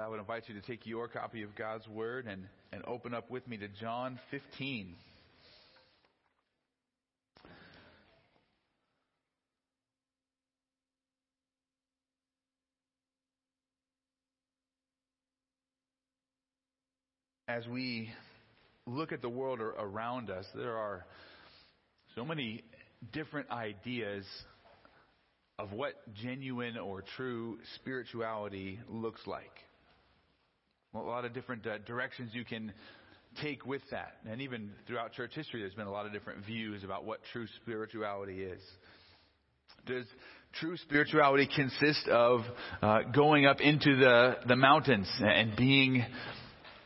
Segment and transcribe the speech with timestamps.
[0.00, 3.30] I would invite you to take your copy of God's Word and, and open up
[3.30, 4.94] with me to John 15.
[17.46, 18.10] As we
[18.86, 21.04] look at the world around us, there are
[22.14, 22.64] so many
[23.12, 24.24] different ideas
[25.58, 29.50] of what genuine or true spirituality looks like.
[30.94, 32.72] A lot of different uh, directions you can
[33.40, 34.16] take with that.
[34.28, 37.46] And even throughout church history, there's been a lot of different views about what true
[37.62, 38.60] spirituality is.
[39.86, 40.04] Does
[40.60, 42.40] true spirituality consist of
[42.82, 46.04] uh, going up into the, the mountains and being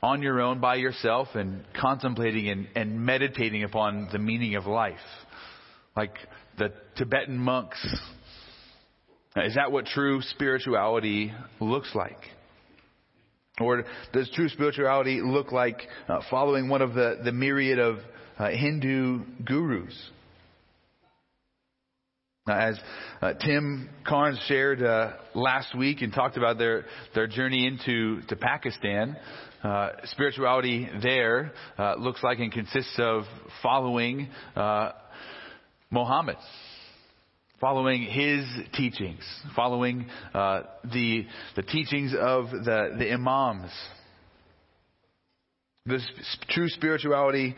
[0.02, 4.96] on your own by yourself and contemplating and, and meditating upon the meaning of life?
[5.96, 6.14] Like
[6.58, 7.84] the Tibetan monks
[9.36, 12.20] is that what true spirituality looks like?
[13.60, 17.98] Or does true spirituality look like uh, following one of the, the myriad of
[18.38, 20.10] uh, Hindu gurus?
[22.46, 22.78] as
[23.22, 28.36] uh, Tim Carnes shared uh, last week and talked about their, their journey into to
[28.36, 29.16] Pakistan,
[29.62, 33.22] uh, spirituality there uh, looks like and consists of
[33.62, 34.28] following
[35.90, 36.36] Mohammed
[37.60, 39.22] following his teachings,
[39.54, 43.70] following uh, the, the teachings of the, the imams.
[45.86, 46.06] This
[46.48, 47.54] true spirituality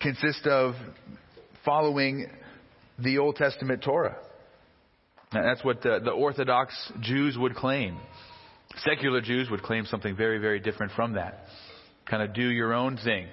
[0.00, 0.74] consists of
[1.64, 2.26] following
[2.98, 4.16] the Old Testament Torah.
[5.32, 7.98] And that's what the, the Orthodox Jews would claim.
[8.78, 11.46] Secular Jews would claim something very, very different from that.
[12.06, 13.26] Kind of do your own thing.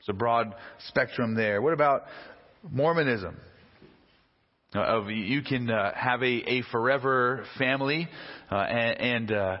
[0.00, 0.54] It's a broad
[0.88, 1.60] spectrum there.
[1.62, 2.02] What about
[2.70, 3.36] Mormonism?
[4.72, 8.08] Uh, of you can uh, have a, a forever family
[8.52, 9.56] uh, and, and uh,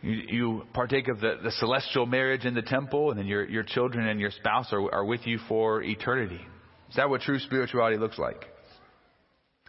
[0.00, 3.64] you, you, partake of the, the celestial marriage in the temple and then your, your
[3.64, 6.40] children and your spouse are, are with you for eternity.
[6.88, 8.44] Is that what true spirituality looks like?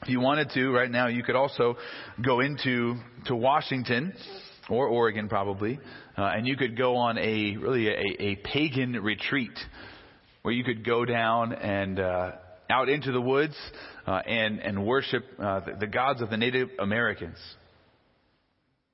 [0.03, 1.77] If you wanted to right now you could also
[2.23, 2.93] go into
[3.25, 4.13] to washington
[4.69, 5.79] or oregon probably
[6.15, 9.57] uh, and you could go on a really a, a pagan retreat
[10.43, 12.33] where you could go down and uh,
[12.69, 13.55] out into the woods
[14.07, 17.37] uh, and, and worship uh, the, the, gods of the Native Americans.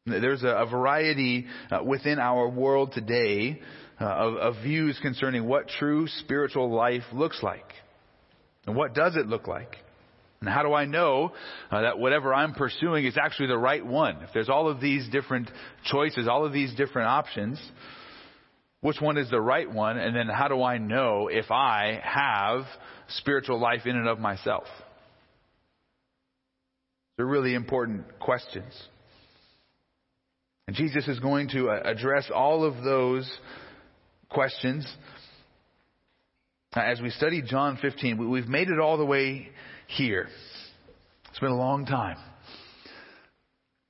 [0.06, 3.62] There's a, a variety uh, within our world today
[4.00, 7.66] uh, of, of views concerning what true spiritual life looks like.
[8.66, 9.76] And what does it look like?
[10.40, 11.34] And how do I know
[11.70, 14.24] uh, that whatever I'm pursuing is actually the right one?
[14.24, 15.52] If there's all of these different
[15.86, 17.62] choices, all of these different options,
[18.82, 19.98] which one is the right one?
[19.98, 22.66] And then how do I know if I have
[23.10, 24.66] spiritual life in and of myself?
[27.16, 28.74] They're really important questions.
[30.68, 33.32] And Jesus is going to uh, address all of those
[34.30, 34.92] questions.
[36.74, 39.50] As we study John 15, we've made it all the way
[39.88, 40.28] here.
[41.30, 42.18] It's been a long time.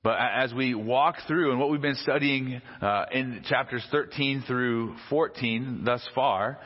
[0.04, 4.96] But as we walk through and what we've been studying uh, in chapters 13 through
[5.08, 6.58] 14 thus far,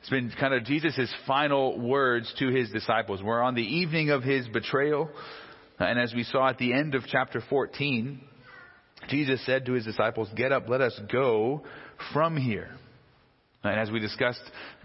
[0.00, 3.22] it's been kind of Jesus' final words to his disciples.
[3.22, 5.10] We're on the evening of his betrayal.
[5.78, 8.22] And as we saw at the end of chapter 14,
[9.10, 11.64] Jesus said to his disciples, Get up, let us go
[12.14, 12.70] from here.
[13.64, 14.40] And as we discussed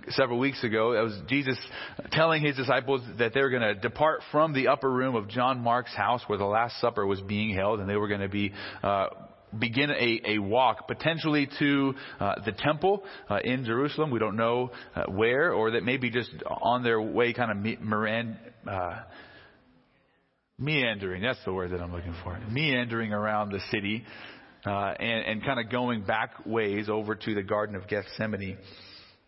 [0.09, 1.57] several weeks ago, it was Jesus
[2.11, 5.59] telling his disciples that they were going to depart from the upper room of John
[5.59, 8.51] Mark's house where the Last Supper was being held, and they were going to be
[8.81, 9.07] uh,
[9.57, 14.09] begin a, a walk potentially to uh, the temple uh, in Jerusalem.
[14.11, 18.37] We don't know uh, where, or that maybe just on their way, kind of Moran,
[18.67, 19.01] uh,
[20.57, 21.21] meandering.
[21.21, 22.39] That's the word that I'm looking for.
[22.49, 24.03] Meandering around the city.
[24.65, 28.57] Uh, and, and kind of going back ways over to the Garden of Gethsemane,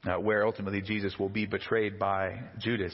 [0.06, 2.94] uh, where ultimately Jesus will be betrayed by Judas.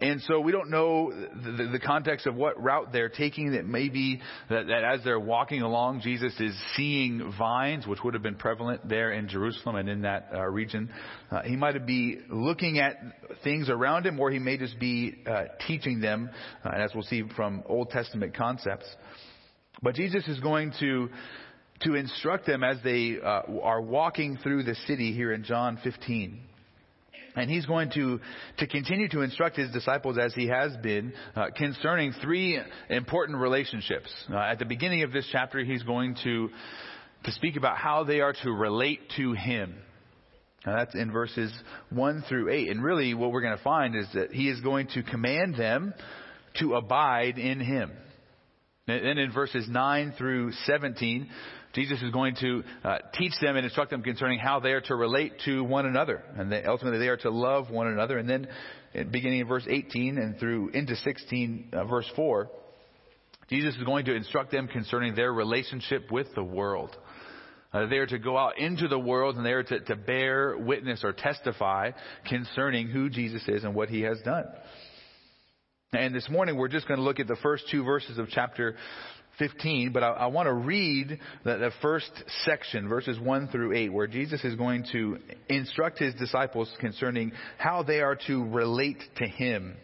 [0.00, 3.52] And so we don't know the, the, context of what route they're taking.
[3.52, 8.22] That maybe that, that as they're walking along, Jesus is seeing vines, which would have
[8.22, 10.90] been prevalent there in Jerusalem and in that uh, region.
[11.30, 12.96] Uh, he might be looking at
[13.42, 16.30] things around him, or he may just be uh, teaching them,
[16.64, 18.86] uh, as we'll see from Old Testament concepts.
[19.82, 21.10] But Jesus is going to
[21.84, 26.40] to instruct them as they uh, are walking through the city here in John 15.
[27.36, 28.20] And he's going to,
[28.58, 34.08] to continue to instruct his disciples as he has been uh, concerning three important relationships.
[34.32, 36.48] Uh, at the beginning of this chapter, he's going to,
[37.24, 39.74] to speak about how they are to relate to him.
[40.64, 41.52] Now that's in verses
[41.90, 42.70] 1 through 8.
[42.70, 45.92] And really what we're going to find is that he is going to command them
[46.60, 47.90] to abide in him.
[48.86, 51.28] And in verses 9 through 17,
[51.74, 54.94] Jesus is going to uh, teach them and instruct them concerning how they are to
[54.94, 56.22] relate to one another.
[56.36, 58.18] And they, ultimately they are to love one another.
[58.18, 58.46] And then
[59.10, 62.48] beginning in verse 18 and through into 16, uh, verse 4,
[63.50, 66.96] Jesus is going to instruct them concerning their relationship with the world.
[67.72, 70.56] Uh, they are to go out into the world and they are to, to bear
[70.56, 71.90] witness or testify
[72.28, 74.44] concerning who Jesus is and what he has done.
[75.92, 78.76] And this morning we're just going to look at the first two verses of chapter
[79.38, 82.10] 15, but I, I want to read the, the, first
[82.44, 87.82] section, verses 1 through 8, where Jesus is going to instruct his disciples concerning how
[87.82, 89.76] they are to relate to him.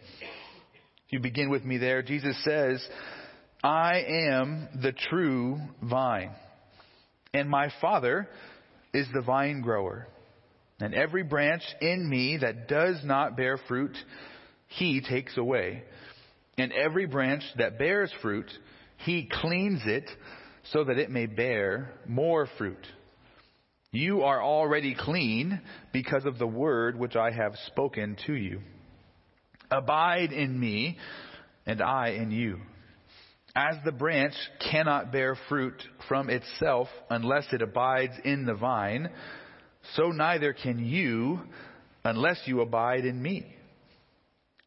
[1.05, 2.85] If you begin with me there, Jesus says,
[3.63, 6.31] I am the true vine,
[7.33, 8.27] and my Father
[8.93, 10.07] is the vine grower.
[10.79, 13.95] And every branch in me that does not bear fruit,
[14.67, 15.83] he takes away.
[16.57, 18.49] And every branch that bears fruit,
[19.05, 20.09] he cleans it
[20.71, 22.85] so that it may bear more fruit.
[23.91, 25.59] You are already clean
[25.91, 28.61] because of the word which I have spoken to you.
[29.69, 30.97] Abide in me,
[31.65, 32.59] and I in you.
[33.55, 34.33] As the branch
[34.71, 39.09] cannot bear fruit from itself unless it abides in the vine,
[39.95, 41.41] so neither can you
[42.05, 43.55] unless you abide in me.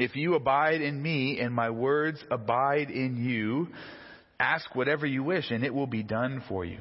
[0.00, 3.68] If you abide in me and my words abide in you,
[4.38, 6.78] ask whatever you wish and it will be done for you.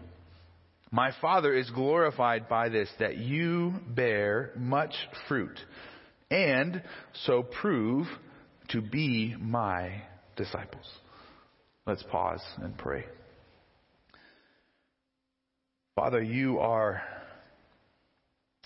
[0.90, 4.94] My Father is glorified by this, that you bear much
[5.28, 5.60] fruit
[6.32, 6.82] and
[7.26, 8.08] so prove
[8.70, 10.02] to be my
[10.38, 10.90] disciples.
[11.86, 13.04] Let's pause and pray.
[15.98, 17.02] Father, you are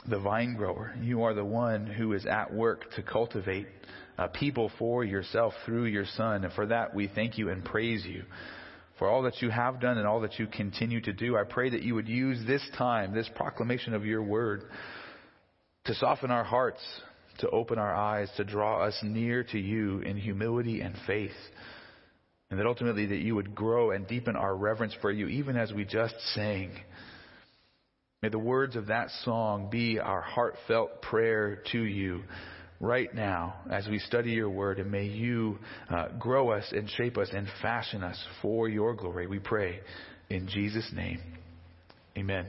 [0.07, 0.93] the vine grower.
[1.01, 3.67] You are the one who is at work to cultivate
[4.17, 6.43] uh, people for yourself through your Son.
[6.43, 8.23] And for that, we thank you and praise you
[8.99, 11.35] for all that you have done and all that you continue to do.
[11.35, 14.63] I pray that you would use this time, this proclamation of your word,
[15.85, 16.81] to soften our hearts,
[17.39, 21.31] to open our eyes, to draw us near to you in humility and faith.
[22.49, 25.73] And that ultimately that you would grow and deepen our reverence for you, even as
[25.73, 26.71] we just sang.
[28.21, 32.23] May the words of that song be our heartfelt prayer to you
[32.83, 35.57] right now as we study your word, and may you
[35.89, 39.25] uh, grow us and shape us and fashion us for your glory.
[39.25, 39.79] We pray
[40.29, 41.21] in Jesus' name.
[42.17, 42.45] Amen.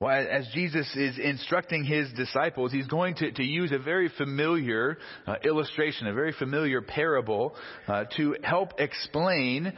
[0.00, 4.98] Well, as Jesus is instructing his disciples, he's going to, to use a very familiar
[5.26, 7.54] uh, illustration, a very familiar parable
[7.86, 9.72] uh, to help explain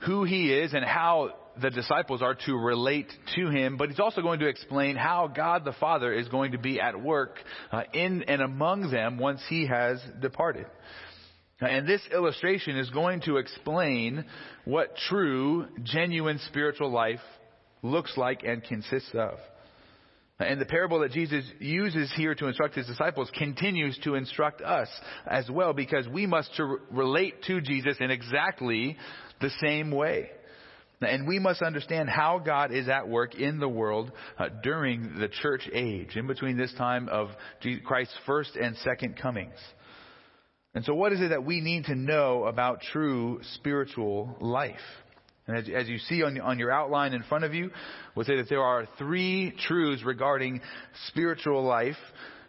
[0.00, 1.30] who he is and how
[1.60, 5.64] the disciples are to relate to him, but he's also going to explain how God
[5.64, 7.36] the Father is going to be at work
[7.70, 10.66] uh, in and among them once he has departed.
[11.60, 14.24] And this illustration is going to explain
[14.64, 17.20] what true, genuine spiritual life
[17.82, 19.38] looks like and consists of.
[20.38, 24.88] And the parable that Jesus uses here to instruct his disciples continues to instruct us
[25.26, 28.96] as well because we must to relate to Jesus in exactly
[29.42, 30.30] the same way.
[31.02, 35.28] And we must understand how God is at work in the world uh, during the
[35.28, 37.30] church age, in between this time of
[37.84, 39.56] Christ's first and second comings.
[40.74, 44.76] And so, what is it that we need to know about true spiritual life?
[45.46, 47.70] And as, as you see on, on your outline in front of you,
[48.14, 50.60] we'll say that there are three truths regarding
[51.08, 51.96] spiritual life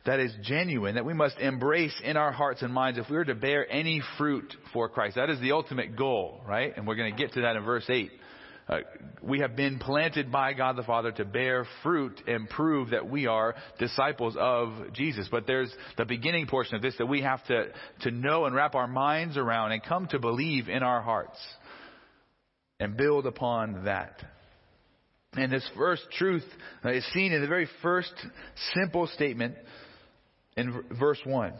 [0.05, 3.23] that is genuine, that we must embrace in our hearts and minds if we are
[3.23, 5.15] to bear any fruit for Christ.
[5.15, 6.73] That is the ultimate goal, right?
[6.75, 8.11] And we're going to get to that in verse 8.
[8.67, 8.77] Uh,
[9.21, 13.27] we have been planted by God the Father to bear fruit and prove that we
[13.27, 15.27] are disciples of Jesus.
[15.29, 17.65] But there's the beginning portion of this that we have to,
[18.01, 21.37] to know and wrap our minds around and come to believe in our hearts
[22.79, 24.21] and build upon that.
[25.33, 26.45] And this first truth
[26.85, 28.13] is seen in the very first
[28.73, 29.55] simple statement
[30.57, 31.53] in verse 1.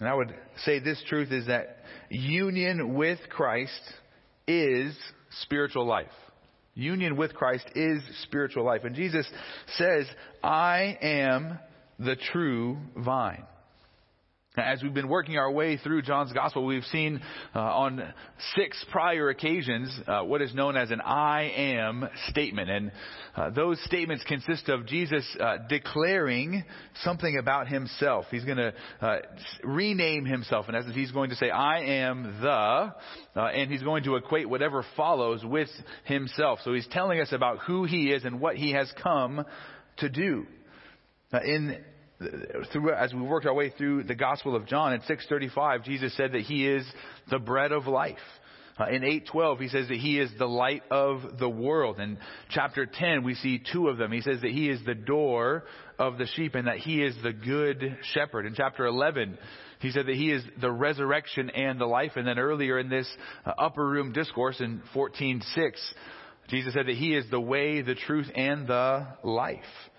[0.00, 0.34] And I would
[0.64, 3.80] say this truth is that union with Christ
[4.48, 4.96] is
[5.42, 6.06] spiritual life.
[6.74, 8.84] Union with Christ is spiritual life.
[8.84, 9.30] And Jesus
[9.76, 10.06] says,
[10.42, 11.58] I am
[11.98, 13.44] the true vine.
[14.56, 17.20] As we've been working our way through John's Gospel, we've seen
[17.54, 18.02] uh, on
[18.56, 22.68] six prior occasions uh, what is known as an I am statement.
[22.68, 22.90] And
[23.36, 26.64] uh, those statements consist of Jesus uh, declaring
[27.04, 28.24] something about himself.
[28.32, 29.18] He's going to uh,
[29.62, 30.68] rename himself.
[30.68, 32.92] In essence, he's going to say, I am the, uh,
[33.36, 35.70] and he's going to equate whatever follows with
[36.06, 36.58] himself.
[36.64, 39.44] So he's telling us about who he is and what he has come
[39.98, 40.44] to do.
[41.44, 41.84] in
[42.72, 46.32] through, as we worked our way through the Gospel of John in 6:35, Jesus said
[46.32, 46.86] that He is
[47.30, 48.18] the bread of life.
[48.78, 51.98] Uh, in 8:12, He says that He is the light of the world.
[51.98, 52.18] In
[52.50, 54.12] chapter 10, we see two of them.
[54.12, 55.64] He says that He is the door
[55.98, 58.46] of the sheep and that He is the good shepherd.
[58.46, 59.38] In chapter 11,
[59.80, 62.12] He said that He is the resurrection and the life.
[62.16, 63.08] And then earlier in this
[63.46, 65.42] uh, upper room discourse in 14:6,
[66.48, 69.89] Jesus said that He is the way, the truth, and the life.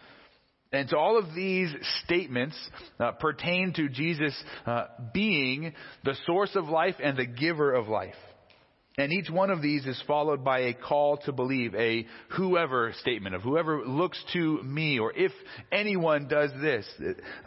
[0.71, 1.69] And so all of these
[2.05, 2.55] statements
[2.99, 4.33] uh, pertain to Jesus
[4.65, 5.73] uh, being
[6.03, 8.15] the source of life and the giver of life.
[9.01, 12.05] And each one of these is followed by a call to believe, a
[12.37, 15.31] whoever statement of whoever looks to me, or if
[15.71, 16.85] anyone does this,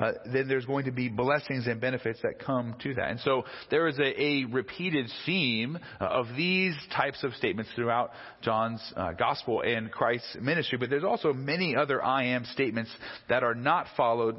[0.00, 3.10] uh, then there's going to be blessings and benefits that come to that.
[3.10, 8.10] And so there is a, a repeated theme uh, of these types of statements throughout
[8.42, 10.76] John's uh, gospel and Christ's ministry.
[10.76, 12.90] But there's also many other I am statements
[13.28, 14.38] that are not followed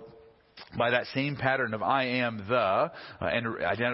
[0.78, 3.46] by that same pattern of I am the, uh, and,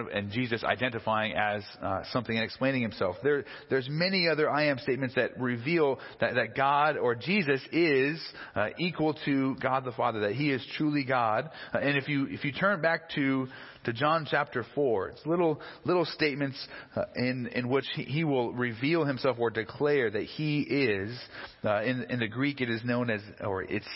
[0.08, 3.16] and, Jesus identifying as uh, something and explaining himself.
[3.22, 8.20] There, there's many other I am statements that reveal that, that God or Jesus is
[8.54, 11.50] uh, equal to God the Father, that He is truly God.
[11.74, 13.48] Uh, and if you if you turn back to
[13.84, 16.66] to John chapter four, it's little little statements
[16.96, 21.18] uh, in in which he, he, will reveal Himself or declare that He is.
[21.64, 23.86] Uh, in in the Greek, it is known as or it's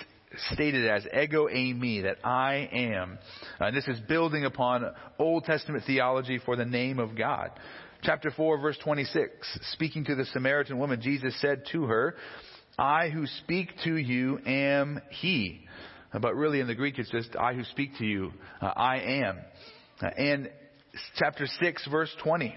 [0.53, 3.19] stated as ego eimi, that I am.
[3.61, 4.85] Uh, this is building upon
[5.19, 7.51] Old Testament theology for the name of God.
[8.03, 12.15] Chapter 4, verse 26, speaking to the Samaritan woman, Jesus said to her,
[12.79, 15.67] I who speak to you am he.
[16.13, 19.39] But really in the Greek it's just, I who speak to you, uh, I am.
[20.17, 20.51] And
[21.17, 22.55] chapter 6, verse 20,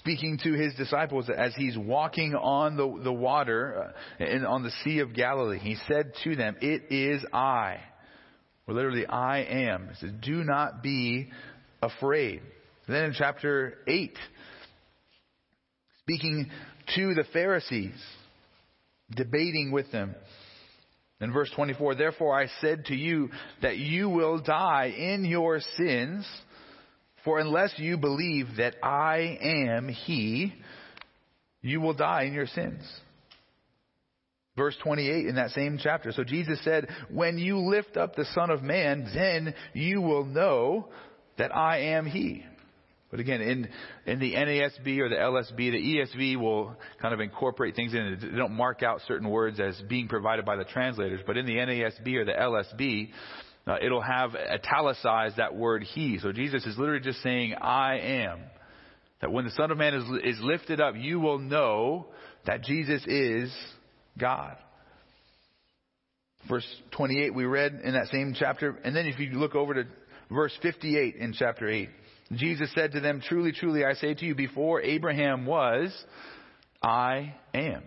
[0.00, 4.70] speaking to his disciples as he's walking on the, the water uh, in, on the
[4.82, 5.58] Sea of Galilee.
[5.58, 7.76] He said to them, It is I.
[8.66, 9.88] Or literally, I am.
[9.88, 11.30] He said, Do not be
[11.82, 12.40] afraid.
[12.88, 14.16] then in chapter 8,
[16.00, 16.50] speaking
[16.96, 18.00] to the Pharisees,
[19.14, 20.14] debating with them.
[21.20, 23.28] In verse 24, therefore I said to you
[23.60, 26.26] that you will die in your sins.
[27.24, 30.54] For unless you believe that I am He,
[31.62, 32.82] you will die in your sins.
[34.56, 36.12] Verse 28 in that same chapter.
[36.12, 40.88] So Jesus said, When you lift up the Son of Man, then you will know
[41.38, 42.44] that I am He.
[43.10, 43.68] But again, in,
[44.06, 48.18] in the NASB or the LSB, the ESV will kind of incorporate things in.
[48.20, 51.20] They don't mark out certain words as being provided by the translators.
[51.26, 53.10] But in the NASB or the LSB,
[53.66, 56.18] uh, it'll have italicized that word he.
[56.18, 58.40] So Jesus is literally just saying, I am.
[59.20, 62.06] That when the Son of Man is, is lifted up, you will know
[62.46, 63.54] that Jesus is
[64.18, 64.56] God.
[66.48, 68.78] Verse 28 we read in that same chapter.
[68.82, 69.84] And then if you look over to
[70.30, 71.90] verse 58 in chapter 8,
[72.32, 75.92] Jesus said to them, Truly, truly, I say to you, before Abraham was,
[76.82, 77.82] I am.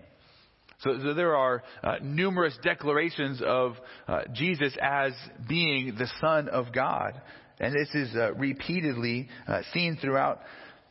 [0.84, 3.76] So, so there are uh, numerous declarations of
[4.08, 5.14] uh, Jesus as
[5.48, 7.22] being the Son of God.
[7.60, 10.42] And this is uh, repeatedly uh, seen throughout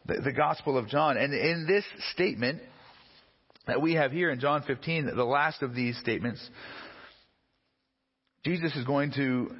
[0.06, 1.16] the, the Gospel of John.
[1.18, 2.62] And in this statement
[3.66, 6.40] that we have here in John 15, the last of these statements,
[8.44, 9.54] Jesus is going to,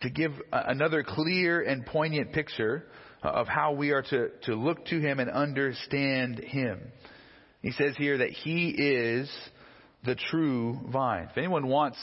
[0.00, 2.86] to give another clear and poignant picture
[3.22, 6.80] of how we are to, to look to Him and understand Him.
[7.62, 9.30] He says here that He is
[10.04, 11.28] the true vine.
[11.30, 11.98] If anyone wants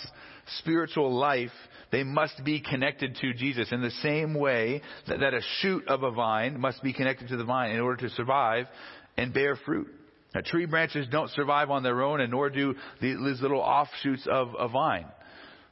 [0.60, 1.52] spiritual life,
[1.92, 6.04] they must be connected to Jesus in the same way that, that, a shoot of
[6.04, 8.68] a vine must be connected to the vine in order to survive
[9.18, 9.88] and bear fruit.
[10.34, 14.50] Now, tree branches don't survive on their own, and nor do these little offshoots of
[14.58, 15.08] a vine.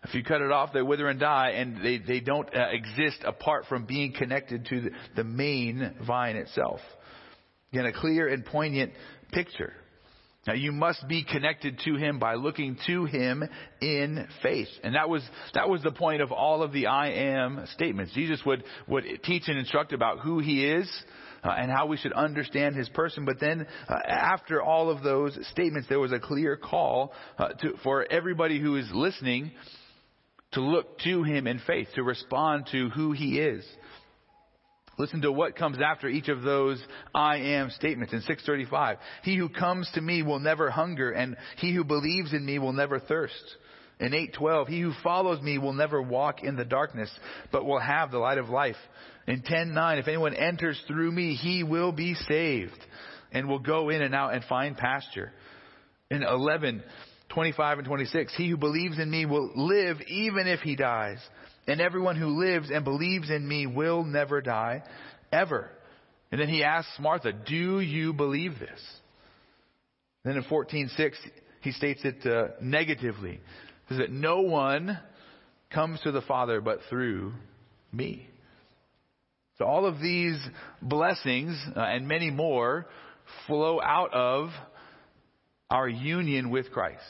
[0.04, 3.20] If you cut it off, they wither and die, and they, they don't uh, exist
[3.26, 6.80] apart from being connected to the, the main vine itself.
[7.72, 8.94] Again, a clear and poignant
[9.32, 9.74] picture.
[10.48, 13.44] Now you must be connected to him by looking to him
[13.82, 14.70] in faith.
[14.82, 15.22] And that was,
[15.54, 18.14] that was the point of all of the I am statements.
[18.14, 20.90] Jesus would, would teach and instruct about who he is,
[21.44, 23.26] uh, and how we should understand his person.
[23.26, 27.74] But then, uh, after all of those statements, there was a clear call uh, to,
[27.84, 29.52] for everybody who is listening
[30.54, 33.66] to look to him in faith, to respond to who he is.
[34.98, 38.98] Listen to what comes after each of those I am statements in 635.
[39.24, 42.74] He who comes to me will never hunger and he who believes in me will
[42.74, 43.56] never thirst.
[44.00, 47.12] In 812, he who follows me will never walk in the darkness,
[47.52, 48.76] but will have the light of life.
[49.28, 52.80] In 10:9, if anyone enters through me, he will be saved
[53.32, 55.32] and will go in and out and find pasture.
[56.10, 56.84] In 11,
[57.30, 61.20] 25 and 26, he who believes in me will live even if he dies.
[61.68, 64.84] And everyone who lives and believes in me will never die,
[65.32, 65.70] ever.
[66.32, 68.80] And then he asks Martha, do you believe this?
[70.24, 71.14] Then in 14:6,
[71.62, 73.40] he states it uh, negatively.
[73.88, 75.00] He says that no one
[75.72, 77.34] comes to the Father but through
[77.92, 78.28] me.
[79.58, 80.38] So all of these
[80.82, 82.86] blessings uh, and many more
[83.48, 84.50] flow out of
[85.70, 87.02] our union with Christ,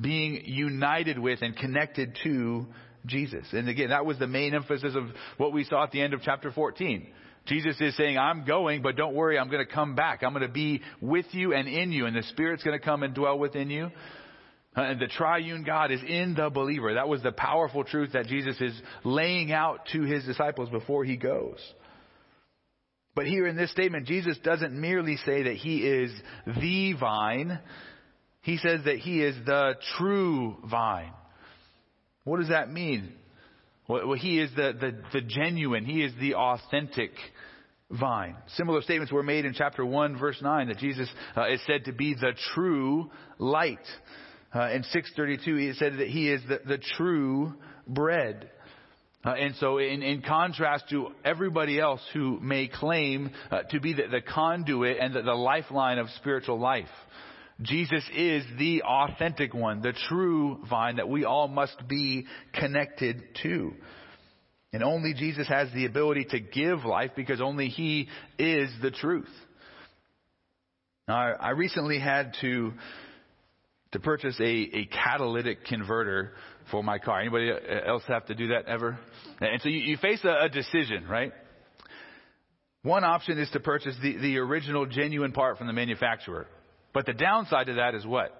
[0.00, 2.66] being united with and connected to
[3.06, 3.46] Jesus.
[3.52, 5.04] And again, that was the main emphasis of
[5.36, 7.06] what we saw at the end of chapter 14.
[7.46, 10.22] Jesus is saying, I'm going, but don't worry, I'm going to come back.
[10.22, 13.02] I'm going to be with you and in you, and the Spirit's going to come
[13.02, 13.90] and dwell within you.
[14.76, 16.94] Uh, and the triune God is in the believer.
[16.94, 21.16] That was the powerful truth that Jesus is laying out to his disciples before he
[21.16, 21.58] goes.
[23.14, 26.12] But here in this statement, Jesus doesn't merely say that he is
[26.46, 27.58] the vine.
[28.42, 31.12] He says that he is the true vine.
[32.26, 33.12] What does that mean?
[33.88, 37.12] Well, he is the, the, the genuine, he is the authentic
[37.88, 38.34] vine.
[38.56, 41.92] Similar statements were made in chapter 1, verse 9, that Jesus uh, is said to
[41.92, 43.78] be the true light.
[44.52, 47.54] Uh, in 632, he said that he is the, the true
[47.86, 48.50] bread.
[49.24, 53.92] Uh, and so, in, in, contrast to everybody else who may claim uh, to be
[53.92, 56.88] the, the, conduit and the, the lifeline of spiritual life,
[57.62, 63.72] Jesus is the authentic one, the true vine that we all must be connected to.
[64.72, 68.08] And only Jesus has the ability to give life because only He
[68.38, 69.30] is the truth.
[71.08, 72.72] Now, I recently had to
[73.92, 76.32] to purchase a, a catalytic converter
[76.70, 77.20] for my car.
[77.20, 77.50] Anybody
[77.86, 78.98] else have to do that ever?
[79.40, 81.32] And so you, you face a, a decision, right?
[82.82, 86.46] One option is to purchase the, the original genuine part from the manufacturer.
[86.96, 88.32] But the downside to that is what?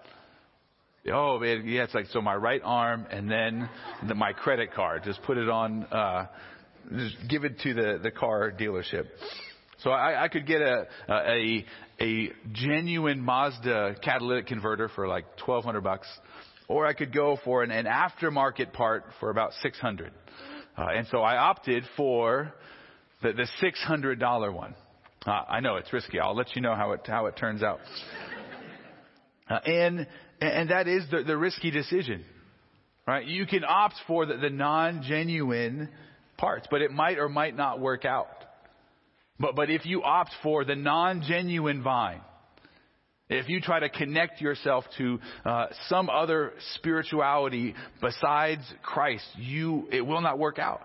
[1.13, 3.69] Oh, man, yeah, it's like, so my right arm and then
[4.09, 5.03] the, my credit card.
[5.05, 6.27] Just put it on, uh,
[6.91, 9.09] just give it to the, the car dealership.
[9.81, 11.67] So I, I could get a, a,
[12.01, 16.09] a genuine Mazda catalytic converter for like 1200 bucks,
[16.67, 20.13] or I could go for an, an aftermarket part for about 600.
[20.79, 22.55] Uh, and so I opted for
[23.23, 24.75] the, the $600 one.
[25.27, 26.21] Uh, I know it's risky.
[26.21, 27.81] I'll let you know how it, how it turns out.
[29.49, 30.07] Uh, and,
[30.41, 32.25] and that is the, the risky decision,
[33.07, 33.27] right?
[33.27, 35.89] You can opt for the, the non-genuine
[36.37, 38.29] parts, but it might or might not work out.
[39.39, 42.21] But, but if you opt for the non-genuine vine,
[43.29, 50.01] if you try to connect yourself to uh, some other spirituality besides Christ, you it
[50.01, 50.83] will not work out.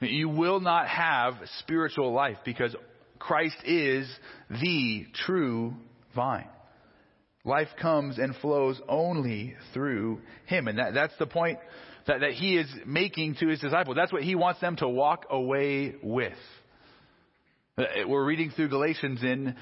[0.00, 2.74] You will not have spiritual life because
[3.18, 4.08] Christ is
[4.50, 5.74] the true
[6.14, 6.48] vine.
[7.46, 11.58] Life comes and flows only through Him, and that, that's the point
[12.08, 13.96] that, that He is making to His disciples.
[13.96, 16.34] That's what He wants them to walk away with.
[17.78, 19.54] Uh, we're reading through Galatians in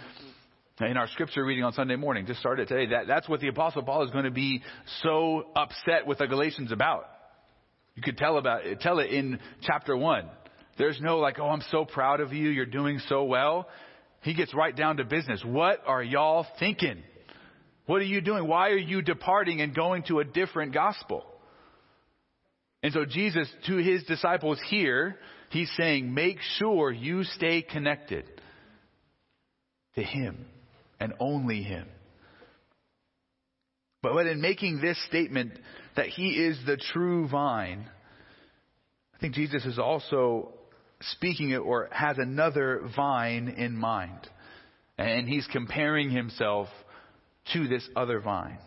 [0.81, 2.27] in our scripture reading on Sunday morning.
[2.27, 2.91] Just started today.
[2.91, 4.63] That, that's what the Apostle Paul is going to be
[5.03, 7.07] so upset with the Galatians about.
[7.95, 10.29] You could tell about it, tell it in chapter one.
[10.79, 12.49] There's no like, oh, I'm so proud of you.
[12.49, 13.69] You're doing so well.
[14.23, 15.43] He gets right down to business.
[15.45, 17.03] What are y'all thinking?
[17.87, 18.47] What are you doing?
[18.49, 21.25] Why are you departing and going to a different gospel?
[22.83, 25.17] And so Jesus, to his disciples here,
[25.51, 28.25] he's saying, make sure you stay connected
[29.95, 30.47] to him
[31.01, 31.87] and only him.
[34.03, 35.59] But in making this statement
[35.97, 37.89] that he is the true vine,
[39.15, 40.53] I think Jesus is also
[41.01, 44.29] speaking it or has another vine in mind.
[44.99, 46.69] And he's comparing himself
[47.53, 48.59] to this other vine.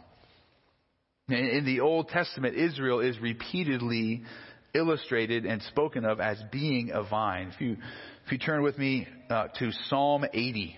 [1.30, 4.24] In the Old Testament, Israel is repeatedly
[4.74, 7.52] illustrated and spoken of as being a vine.
[7.54, 7.78] If you,
[8.26, 10.78] if you turn with me uh, to Psalm 80.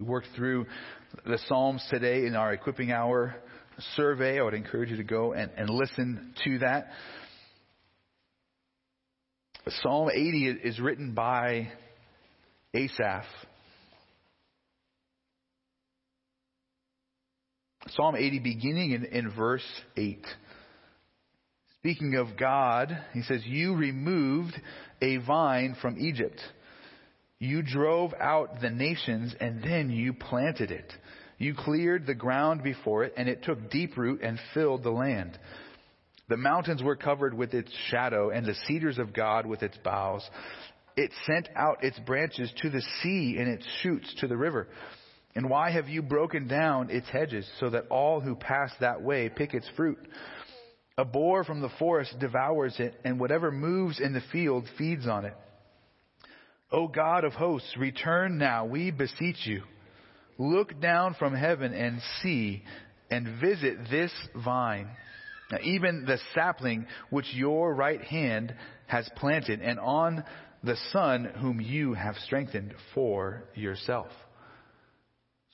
[0.00, 0.66] We worked through
[1.24, 3.36] the Psalms today in our Equipping Hour
[3.94, 4.40] survey.
[4.40, 6.88] I would encourage you to go and, and listen to that.
[9.82, 11.68] Psalm 80 is written by
[12.74, 13.24] Asaph.
[17.96, 19.64] Psalm 80, beginning in, in verse
[19.96, 20.24] 8.
[21.78, 24.54] Speaking of God, he says, You removed
[25.00, 26.40] a vine from Egypt.
[27.38, 30.90] You drove out the nations and then you planted it.
[31.38, 35.38] You cleared the ground before it and it took deep root and filled the land.
[36.28, 40.28] The mountains were covered with its shadow and the cedars of God with its boughs.
[40.96, 44.68] It sent out its branches to the sea and its shoots to the river.
[45.36, 49.28] And why have you broken down its hedges so that all who pass that way
[49.28, 49.98] pick its fruit?
[50.96, 55.24] A boar from the forest devours it, and whatever moves in the field feeds on
[55.24, 55.34] it.
[56.70, 59.62] O God of hosts, return now, we beseech you.
[60.38, 62.62] Look down from heaven and see,
[63.10, 64.12] and visit this
[64.44, 64.88] vine,
[65.62, 68.54] even the sapling which your right hand
[68.86, 70.24] has planted, and on
[70.62, 74.10] the son whom you have strengthened for yourself.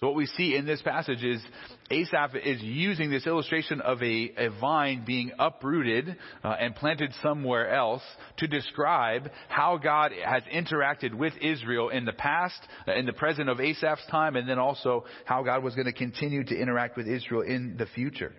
[0.03, 1.43] So what we see in this passage is
[1.91, 7.69] Asaph is using this illustration of a, a vine being uprooted uh, and planted somewhere
[7.69, 8.01] else
[8.39, 12.59] to describe how God has interacted with Israel in the past,
[12.89, 15.93] uh, in the present of Asaph's time, and then also how God was going to
[15.93, 18.33] continue to interact with Israel in the future.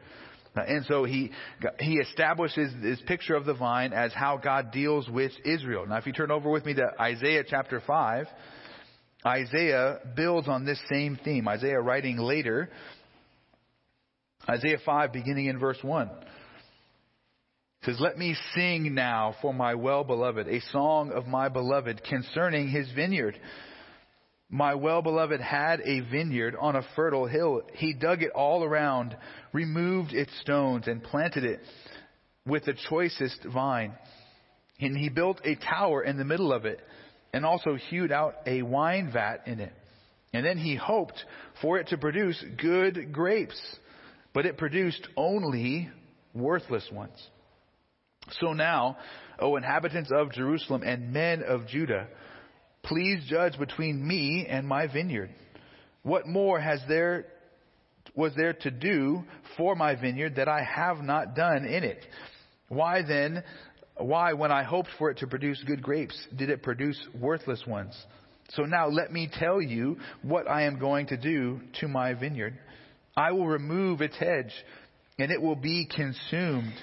[0.58, 1.30] Uh, and so he,
[1.80, 5.86] he establishes this picture of the vine as how God deals with Israel.
[5.86, 8.26] Now if you turn over with me to Isaiah chapter 5,
[9.26, 11.48] Isaiah builds on this same theme.
[11.48, 12.70] Isaiah writing later,
[14.50, 16.10] Isaiah 5 beginning in verse 1
[17.84, 22.70] says, Let me sing now for my well beloved, a song of my beloved concerning
[22.70, 23.40] his vineyard.
[24.50, 27.62] My well beloved had a vineyard on a fertile hill.
[27.74, 29.16] He dug it all around,
[29.54, 31.62] removed its stones, and planted it
[32.46, 33.94] with the choicest vine.
[34.80, 36.82] And he built a tower in the middle of it
[37.34, 39.74] and also hewed out a wine vat in it.
[40.34, 41.24] And then he hoped
[41.62, 43.60] for it to produce good grapes,
[44.34, 45.90] but it produced only
[46.34, 47.18] worthless ones.
[48.40, 48.98] So now,
[49.40, 52.08] O inhabitants of Jerusalem and men of Judah,
[52.84, 55.32] please judge between me and my vineyard.
[56.04, 57.26] What more has there
[58.16, 59.24] was there to do
[59.58, 62.06] for my vineyard that I have not done in it?
[62.70, 63.44] Why then
[63.98, 67.96] why, when I hoped for it to produce good grapes, did it produce worthless ones?
[68.54, 72.58] So now let me tell you what I am going to do to my vineyard.
[73.16, 74.54] I will remove its hedge,
[75.20, 76.74] and it will be consumed.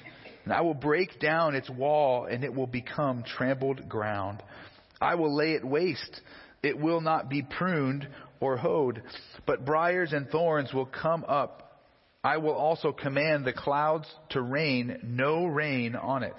[0.44, 4.42] And I will break down its wall, and it will become trampled ground.
[5.00, 6.20] I will lay it waste.
[6.62, 8.08] It will not be pruned
[8.40, 9.02] or hoed,
[9.46, 11.64] but briars and thorns will come up.
[12.24, 16.34] I will also command the clouds to rain no rain on it.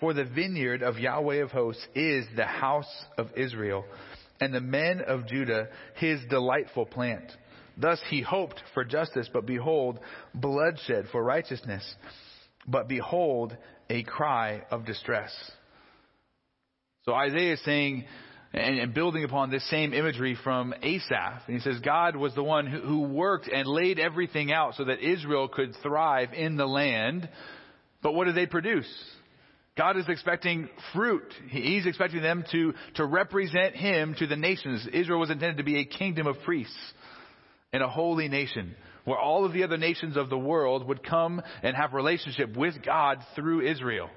[0.00, 3.84] For the vineyard of Yahweh of hosts is the house of Israel,
[4.40, 7.24] and the men of Judah his delightful plant.
[7.78, 10.00] Thus he hoped for justice, but behold,
[10.34, 11.84] bloodshed for righteousness.
[12.66, 13.56] But behold,
[13.88, 15.32] a cry of distress.
[17.04, 18.04] So Isaiah is saying,
[18.52, 21.42] and, building upon this same imagery from Asaph.
[21.46, 24.84] And he says God was the one who, who worked and laid everything out so
[24.84, 27.28] that Israel could thrive in the land.
[28.02, 28.88] But what did they produce?
[29.76, 31.34] God is expecting fruit.
[31.50, 34.88] He's expecting them to, to represent Him to the nations.
[34.92, 36.74] Israel was intended to be a kingdom of priests
[37.72, 41.40] and a holy nation where all of the other nations of the world would come
[41.62, 44.08] and have relationship with God through Israel.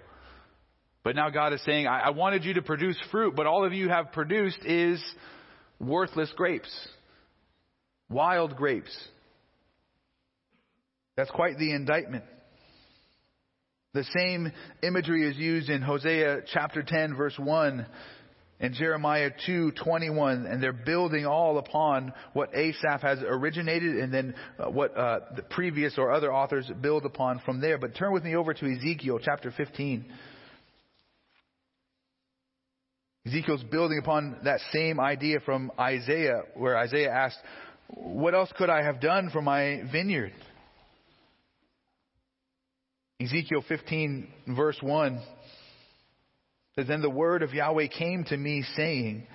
[1.04, 3.74] But now God is saying, I, I wanted you to produce fruit, but all of
[3.74, 5.04] you have produced is
[5.80, 6.72] worthless grapes.
[8.10, 8.98] Wild grapes.
[11.16, 12.24] That's quite the indictment.
[13.94, 14.52] The same
[14.84, 17.88] imagery is used in Hosea chapter 10 verse 1
[18.60, 24.70] and Jeremiah 2:21 and they're building all upon what Asaph has originated and then uh,
[24.70, 27.80] what uh, the previous or other authors build upon from there.
[27.80, 30.06] But turn with me over to Ezekiel chapter 15.
[33.26, 37.40] Ezekiel's building upon that same idea from Isaiah where Isaiah asked,
[37.88, 40.34] "What else could I have done for my vineyard?"
[43.22, 45.22] Ezekiel 15, verse 1
[46.78, 49.28] says, Then the word of Yahweh came to me, saying,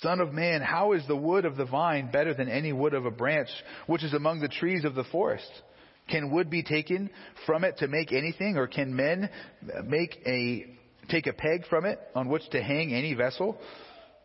[0.00, 3.06] Son of man, how is the wood of the vine better than any wood of
[3.06, 3.48] a branch
[3.88, 5.50] which is among the trees of the forest?
[6.08, 7.10] Can wood be taken
[7.44, 9.30] from it to make anything, or can men
[9.84, 10.66] make a
[11.08, 13.58] take a peg from it on which to hang any vessel?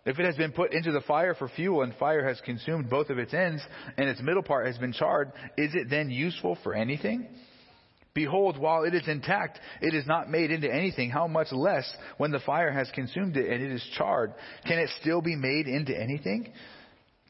[0.06, 3.10] If it has been put into the fire for fuel and fire has consumed both
[3.10, 3.63] of its ends
[3.98, 7.28] and its middle part has been charred, is it then useful for anything?
[8.13, 11.10] Behold, while it is intact, it is not made into anything.
[11.10, 14.34] How much less when the fire has consumed it and it is charred?
[14.65, 16.52] Can it still be made into anything?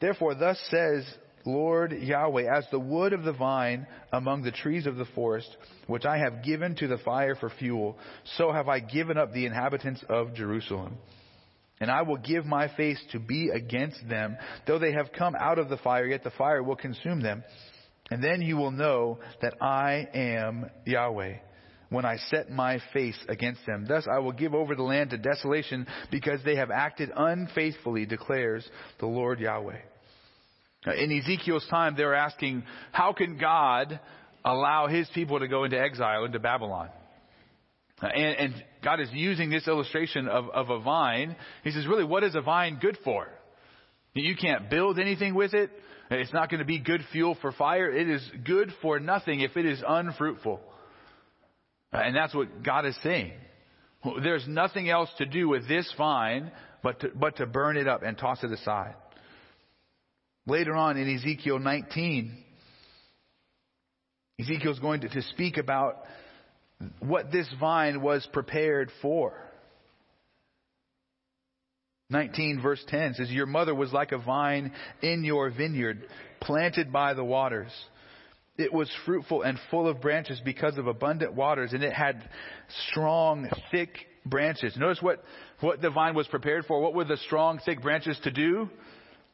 [0.00, 1.04] Therefore, thus says
[1.44, 6.04] Lord Yahweh, as the wood of the vine among the trees of the forest, which
[6.04, 7.98] I have given to the fire for fuel,
[8.36, 10.98] so have I given up the inhabitants of Jerusalem.
[11.80, 14.36] And I will give my face to be against them.
[14.66, 17.42] Though they have come out of the fire, yet the fire will consume them.
[18.10, 21.34] And then you will know that I am Yahweh
[21.90, 23.84] when I set my face against them.
[23.86, 28.68] Thus I will give over the land to desolation because they have acted unfaithfully, declares
[28.98, 29.78] the Lord Yahweh.
[30.96, 34.00] In Ezekiel's time, they were asking, how can God
[34.44, 36.88] allow his people to go into exile into Babylon?
[38.00, 41.36] And, and God is using this illustration of, of a vine.
[41.64, 43.28] He says, really, what is a vine good for?
[44.14, 45.70] You can't build anything with it.
[46.10, 47.88] It's not going to be good fuel for fire.
[47.90, 50.60] It is good for nothing if it is unfruitful.
[51.92, 53.32] And that's what God is saying.
[54.22, 56.50] There's nothing else to do with this vine
[56.82, 58.94] but to, but to burn it up and toss it aside.
[60.46, 62.36] Later on in Ezekiel 19,
[64.40, 66.04] Ezekiel is going to, to speak about
[67.00, 69.34] what this vine was prepared for.
[72.10, 76.06] 19 verse 10 says, Your mother was like a vine in your vineyard,
[76.40, 77.72] planted by the waters.
[78.58, 82.28] It was fruitful and full of branches because of abundant waters, and it had
[82.90, 83.90] strong, thick
[84.26, 84.76] branches.
[84.76, 85.22] Notice what,
[85.60, 86.80] what the vine was prepared for.
[86.80, 88.68] What were the strong, thick branches to do?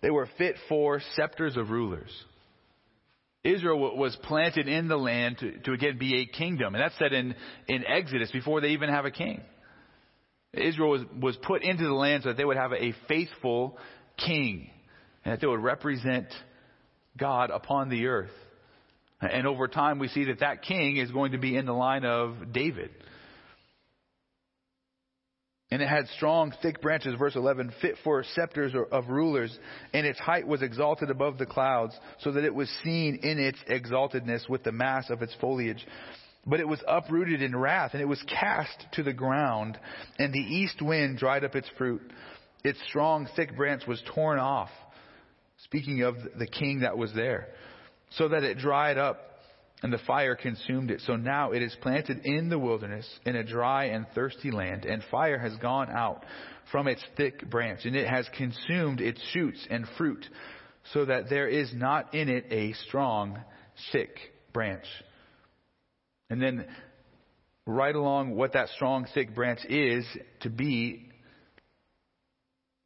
[0.03, 2.11] They were fit for scepters of rulers.
[3.43, 6.75] Israel was planted in the land to, to again be a kingdom.
[6.75, 7.35] And that's said in,
[7.69, 9.41] in Exodus before they even have a king.
[10.59, 13.79] Israel was, was put into the land so that they would have a faithful
[14.17, 14.71] king
[15.25, 16.27] and that they would represent
[17.17, 18.31] God upon the earth.
[19.21, 22.05] And over time, we see that that king is going to be in the line
[22.05, 22.91] of David.
[25.71, 29.57] And it had strong, thick branches, verse 11, fit for scepters of rulers,
[29.93, 33.59] and its height was exalted above the clouds, so that it was seen in its
[33.69, 35.85] exaltedness with the mass of its foliage.
[36.47, 39.79] But it was uprooted in wrath, and it was cast to the ground,
[40.19, 42.03] and the east wind dried up its fruit.
[42.63, 44.71] Its strong, thick branch was torn off,
[45.65, 47.49] speaking of the king that was there,
[48.11, 49.21] so that it dried up
[49.83, 51.01] and the fire consumed it.
[51.03, 55.03] So now it is planted in the wilderness in a dry and thirsty land, and
[55.11, 56.25] fire has gone out
[56.73, 60.27] from its thick branch, and it has consumed its shoots and fruit,
[60.93, 63.39] so that there is not in it a strong,
[63.93, 64.17] thick
[64.53, 64.87] branch.
[66.29, 66.67] And then,
[67.67, 70.05] right along what that strong, thick branch is
[70.41, 71.09] to be,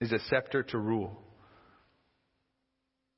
[0.01, 1.17] is a scepter to rule.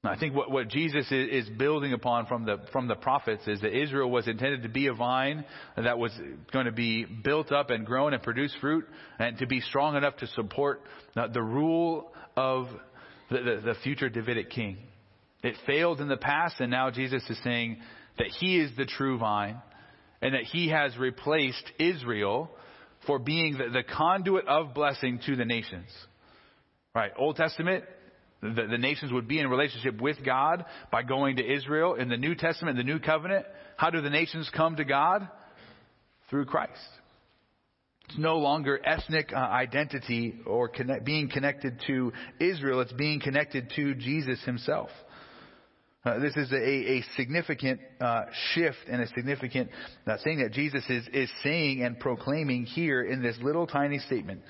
[0.04, 3.72] I think what, what Jesus is, building upon from the, from the prophets is that
[3.72, 5.44] Israel was intended to be a vine
[5.76, 6.10] that was
[6.52, 8.84] going to be built up and grown and produce fruit
[9.20, 10.82] and to be strong enough to support
[11.14, 12.66] the, the rule of
[13.30, 14.78] the, the, the future Davidic king.
[15.44, 17.78] It failed in the past and now Jesus is saying
[18.18, 19.62] that he is the true vine
[20.22, 22.48] and that he has replaced Israel
[23.06, 25.88] for being the, the conduit of blessing to the nations.
[26.94, 27.10] Right.
[27.18, 27.84] Old Testament,
[28.40, 31.94] the, the, nations would be in relationship with God by going to Israel.
[31.94, 35.28] In the New Testament, the New Covenant, how do the nations come to God?
[36.30, 36.80] Through Christ.
[38.08, 42.80] It's no longer ethnic uh, identity or connect, being connected to Israel.
[42.80, 44.90] It's being connected to Jesus himself.
[46.04, 49.70] Uh, this is a, a significant uh, shift and a significant
[50.04, 54.40] uh, thing that Jesus is, is saying and proclaiming here in this little tiny statement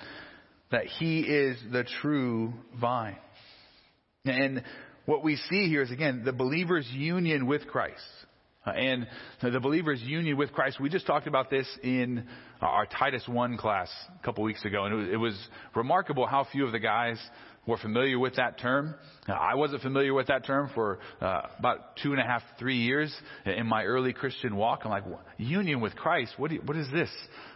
[0.71, 3.19] that he is the true vine.
[4.25, 4.63] And
[5.05, 8.01] what we see here is, again, the believer's union with Christ.
[8.65, 9.07] Uh, and
[9.43, 12.27] the believer's union with Christ, we just talked about this in
[12.63, 16.47] our Titus 1 class a couple weeks ago, and it was, it was remarkable how
[16.51, 17.19] few of the guys
[17.67, 18.95] were familiar with that term.
[19.29, 23.15] I wasn't familiar with that term for uh, about two and a half, three years
[23.47, 24.81] in my early Christian walk.
[24.85, 25.05] I'm like,
[25.37, 26.33] union with Christ?
[26.39, 27.11] What, you, what is this?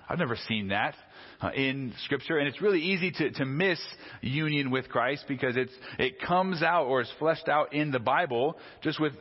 [0.09, 0.95] I've never seen that
[1.40, 3.81] uh, in Scripture, and it's really easy to, to miss
[4.21, 8.57] union with Christ because it's it comes out or is fleshed out in the Bible
[8.83, 9.12] just with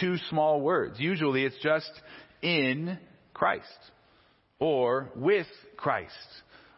[0.00, 0.98] two small words.
[0.98, 1.90] Usually, it's just
[2.40, 2.98] in
[3.34, 3.66] Christ
[4.58, 6.14] or with Christ.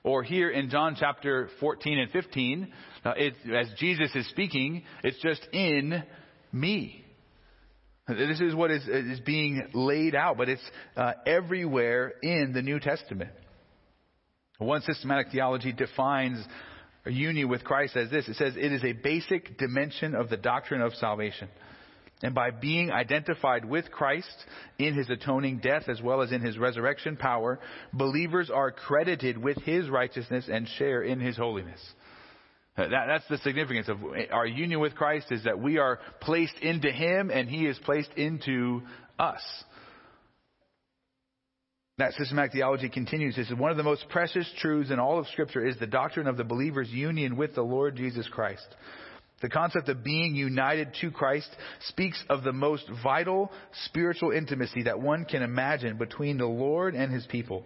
[0.04, 2.72] Or here in John chapter 14 and 15,
[3.04, 6.02] uh, it, as Jesus is speaking, it's just in
[6.52, 7.04] me.
[8.08, 10.62] This is what is, is being laid out, but it's
[10.96, 13.30] uh, everywhere in the New Testament.
[14.58, 16.44] One systematic theology defines
[17.06, 18.28] union with Christ as this.
[18.28, 21.48] It says it is a basic dimension of the doctrine of salvation.
[22.22, 24.34] And by being identified with Christ
[24.78, 27.58] in his atoning death as well as in his resurrection power,
[27.92, 31.80] believers are credited with his righteousness and share in his holiness.
[32.76, 33.98] Uh, that, that's the significance of
[34.30, 38.12] our union with Christ is that we are placed into Him and He is placed
[38.16, 38.80] into
[39.18, 39.42] us.
[41.98, 43.36] That systematic theology continues.
[43.36, 46.26] This is one of the most precious truths in all of Scripture is the doctrine
[46.26, 48.66] of the believer's union with the Lord Jesus Christ.
[49.42, 51.48] The concept of being united to Christ
[51.88, 53.50] speaks of the most vital
[53.86, 57.64] spiritual intimacy that one can imagine between the Lord and his people.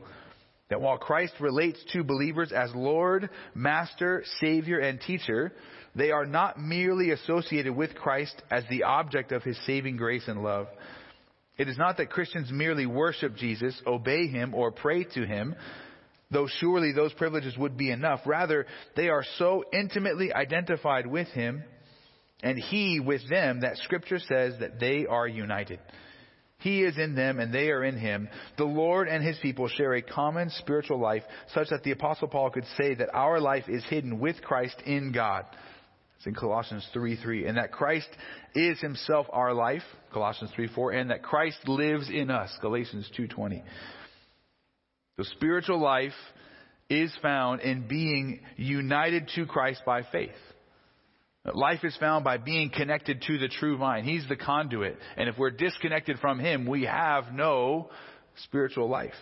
[0.70, 5.52] That while Christ relates to believers as Lord, Master, Savior, and Teacher,
[5.94, 10.42] they are not merely associated with Christ as the object of his saving grace and
[10.42, 10.66] love.
[11.58, 15.54] It is not that Christians merely worship Jesus, obey him, or pray to him,
[16.30, 18.20] though surely those privileges would be enough.
[18.26, 21.62] Rather, they are so intimately identified with Him
[22.42, 25.80] and He with them that Scripture says that they are united.
[26.58, 28.28] He is in them and they are in Him.
[28.56, 31.22] The Lord and His people share a common spiritual life
[31.54, 35.12] such that the Apostle Paul could say that our life is hidden with Christ in
[35.12, 35.44] God.
[36.16, 37.46] It's in Colossians 3 3.
[37.46, 38.08] And that Christ
[38.54, 40.92] is Himself our life, Colossians 3 4.
[40.92, 43.62] And that Christ lives in us, Galatians 2 20.
[45.16, 46.12] The spiritual life
[46.88, 50.30] is found in being united to Christ by faith.
[51.54, 54.04] Life is found by being connected to the true vine.
[54.04, 54.98] He's the conduit.
[55.16, 57.90] And if we're disconnected from Him, we have no
[58.44, 59.12] spiritual life.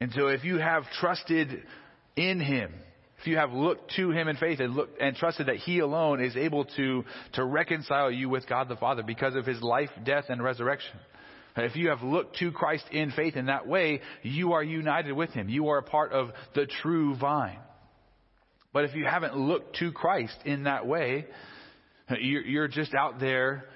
[0.00, 1.62] And so if you have trusted
[2.16, 2.72] in Him,
[3.20, 6.22] if you have looked to Him in faith and looked and trusted that He alone
[6.22, 10.24] is able to, to reconcile you with God the Father because of His life, death,
[10.28, 10.98] and resurrection,
[11.56, 15.30] if you have looked to Christ in faith in that way, you are united with
[15.30, 15.48] Him.
[15.48, 17.58] You are a part of the true vine.
[18.72, 21.26] But if you haven't looked to Christ in that way,
[22.20, 23.66] you're just out there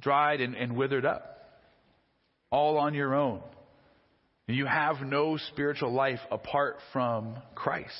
[0.00, 1.60] dried and, withered up,
[2.50, 3.42] all on your own.
[4.46, 7.92] You have no spiritual life apart from Christ.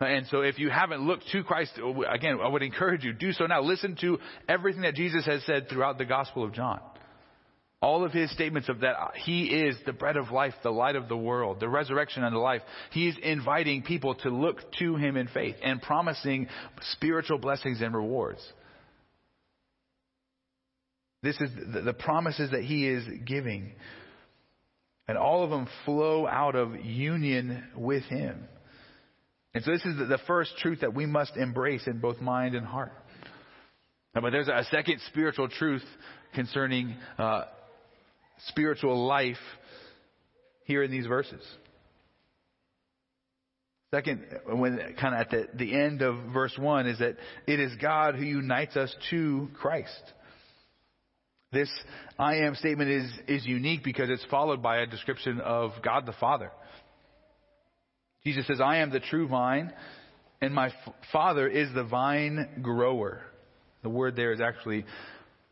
[0.00, 1.72] And so if you haven't looked to Christ,
[2.08, 3.62] again, I would encourage you, do so now.
[3.62, 6.80] Listen to everything that Jesus has said throughout the Gospel of John.
[7.82, 11.08] All of his statements of that he is the bread of life, the light of
[11.08, 12.60] the world, the resurrection and the life.
[12.92, 16.48] He's inviting people to look to him in faith and promising
[16.92, 18.40] spiritual blessings and rewards.
[21.22, 21.50] This is
[21.84, 23.72] the, promises that he is giving.
[25.08, 28.44] And all of them flow out of union with him.
[29.54, 32.66] And so this is the first truth that we must embrace in both mind and
[32.66, 32.92] heart.
[34.14, 35.84] But there's a second spiritual truth
[36.34, 37.44] concerning uh,
[38.48, 39.36] spiritual life
[40.64, 41.42] here in these verses.
[43.92, 47.72] Second, when kind of at the, the end of verse 1 is that it is
[47.80, 50.02] God who unites us to Christ.
[51.52, 51.68] This
[52.16, 56.12] I am statement is, is unique because it's followed by a description of God the
[56.12, 56.52] Father.
[58.24, 59.72] Jesus says, I am the true vine,
[60.40, 60.70] and my
[61.12, 63.22] Father is the vine grower.
[63.82, 64.84] The word there is actually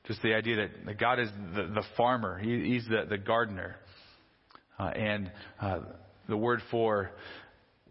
[0.08, 3.76] just the idea that God is the, the farmer, he, He's the, the gardener.
[4.78, 5.80] Uh, and uh,
[6.28, 7.10] the word for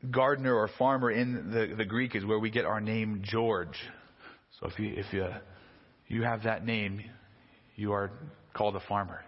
[0.10, 3.78] gardener or farmer in the, the Greek is where we get our name George.
[4.60, 5.28] So if you, if you,
[6.08, 7.02] you have that name,
[7.76, 8.12] you are
[8.54, 9.22] called a farmer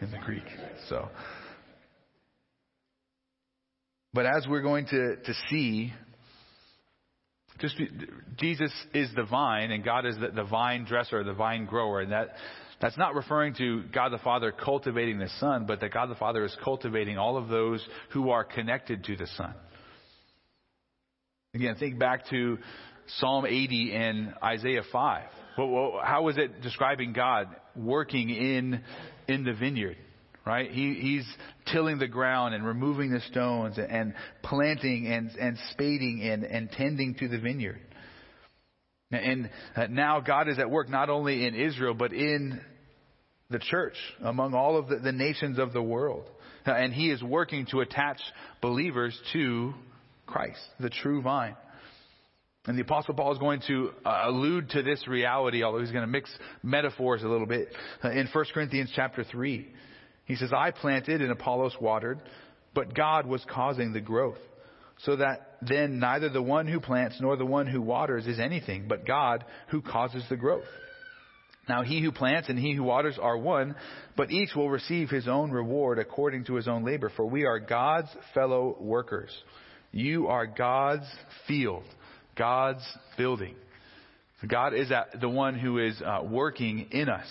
[0.00, 0.44] in the Greek.
[0.88, 1.08] So,
[4.14, 5.92] but as we're going to, to see
[7.60, 7.80] just
[8.38, 12.12] Jesus is the vine, and God is the, the vine dresser, the vine grower, and
[12.12, 12.30] that
[12.80, 16.44] that's not referring to God the Father cultivating the Son, but that God the Father
[16.44, 19.54] is cultivating all of those who are connected to the Son.
[21.54, 22.58] Again, think back to
[23.18, 25.22] Psalm 80 and Isaiah 5.
[25.56, 28.82] How was it describing God working in
[29.28, 29.96] in the vineyard?
[30.50, 30.68] Right?
[30.68, 31.26] He, he's
[31.72, 37.14] tilling the ground and removing the stones and, planting and, and spading and, and tending
[37.20, 37.80] to the vineyard.
[39.12, 42.60] And uh, now God is at work not only in Israel, but in
[43.48, 46.28] the church, among all of the, the nations of the world.
[46.66, 48.20] Uh, and He is working to attach
[48.60, 49.72] believers to
[50.26, 51.54] Christ, the true vine.
[52.66, 56.04] And the Apostle Paul is going to uh, allude to this reality, although he's going
[56.04, 56.28] to mix
[56.64, 57.68] metaphors a little bit,
[58.04, 59.68] uh, in 1 Corinthians chapter 3.
[60.30, 62.20] He says, I planted and Apollos watered,
[62.72, 64.38] but God was causing the growth.
[64.98, 68.86] So that then neither the one who plants nor the one who waters is anything,
[68.86, 70.68] but God who causes the growth.
[71.68, 73.74] Now he who plants and he who waters are one,
[74.16, 77.58] but each will receive his own reward according to his own labor, for we are
[77.58, 79.36] God's fellow workers.
[79.90, 81.10] You are God's
[81.48, 81.82] field,
[82.38, 82.86] God's
[83.18, 83.56] building.
[84.46, 87.26] God is the one who is uh, working in us.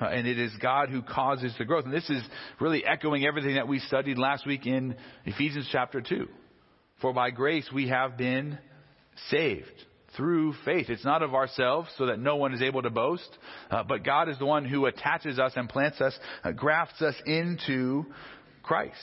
[0.00, 1.84] Uh, and it is God who causes the growth.
[1.84, 2.22] And this is
[2.60, 4.94] really echoing everything that we studied last week in
[5.24, 6.28] Ephesians chapter 2.
[7.00, 8.58] For by grace we have been
[9.30, 9.64] saved
[10.16, 10.88] through faith.
[10.88, 13.28] It's not of ourselves so that no one is able to boast,
[13.70, 17.14] uh, but God is the one who attaches us and plants us, uh, grafts us
[17.26, 18.04] into
[18.62, 18.94] Christ.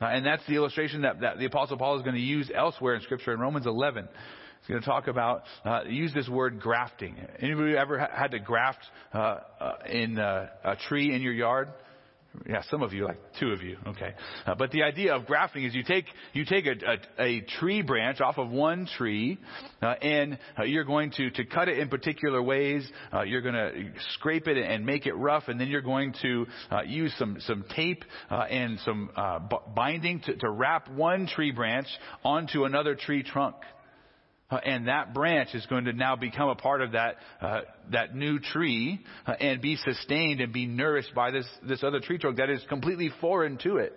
[0.00, 2.94] Uh, and that's the illustration that, that the Apostle Paul is going to use elsewhere
[2.94, 4.08] in Scripture in Romans 11.
[4.62, 7.16] He's going to talk about, uh, use this word grafting.
[7.40, 8.78] Anybody ever had to graft
[9.12, 11.68] uh, uh, in uh, a tree in your yard?
[12.48, 13.76] Yeah, some of you, like two of you.
[13.88, 14.14] Okay.
[14.46, 16.74] Uh, but the idea of grafting is you take, you take a,
[17.20, 19.38] a, a tree branch off of one tree,
[19.82, 22.88] uh, and uh, you're going to, to cut it in particular ways.
[23.12, 26.46] Uh, you're going to scrape it and make it rough, and then you're going to
[26.70, 29.10] uh, use some, some tape and some
[29.50, 31.88] b- binding to, to wrap one tree branch
[32.24, 33.56] onto another tree trunk.
[34.52, 38.14] Uh, and that branch is going to now become a part of that uh, that
[38.14, 42.36] new tree uh, and be sustained and be nourished by this this other tree trunk
[42.36, 43.94] that is completely foreign to it.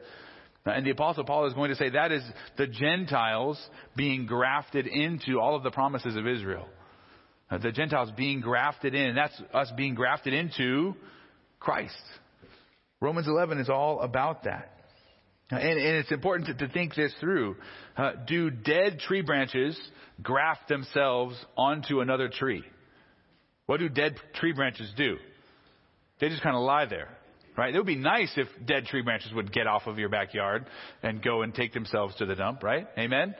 [0.66, 2.24] Uh, and the apostle Paul is going to say that is
[2.58, 3.62] the Gentiles
[3.98, 6.70] being grafted into all of the promises of Israel.
[7.52, 10.96] Uh, the Gentiles being grafted in, and that's us being grafted into
[11.60, 11.94] Christ.
[13.02, 14.72] Romans 11 is all about that.
[15.52, 17.56] And, and it's important to, to, think this through.
[17.96, 19.80] Uh, do dead tree branches
[20.22, 22.64] graft themselves onto another tree?
[23.68, 25.18] What do dead tree branches do?
[26.20, 27.10] They just kind of lie there,
[27.58, 27.74] right?
[27.74, 30.66] It would be nice if dead tree branches would get off of your backyard
[31.04, 32.88] and go and take themselves to the dump, right?
[32.98, 33.36] Amen?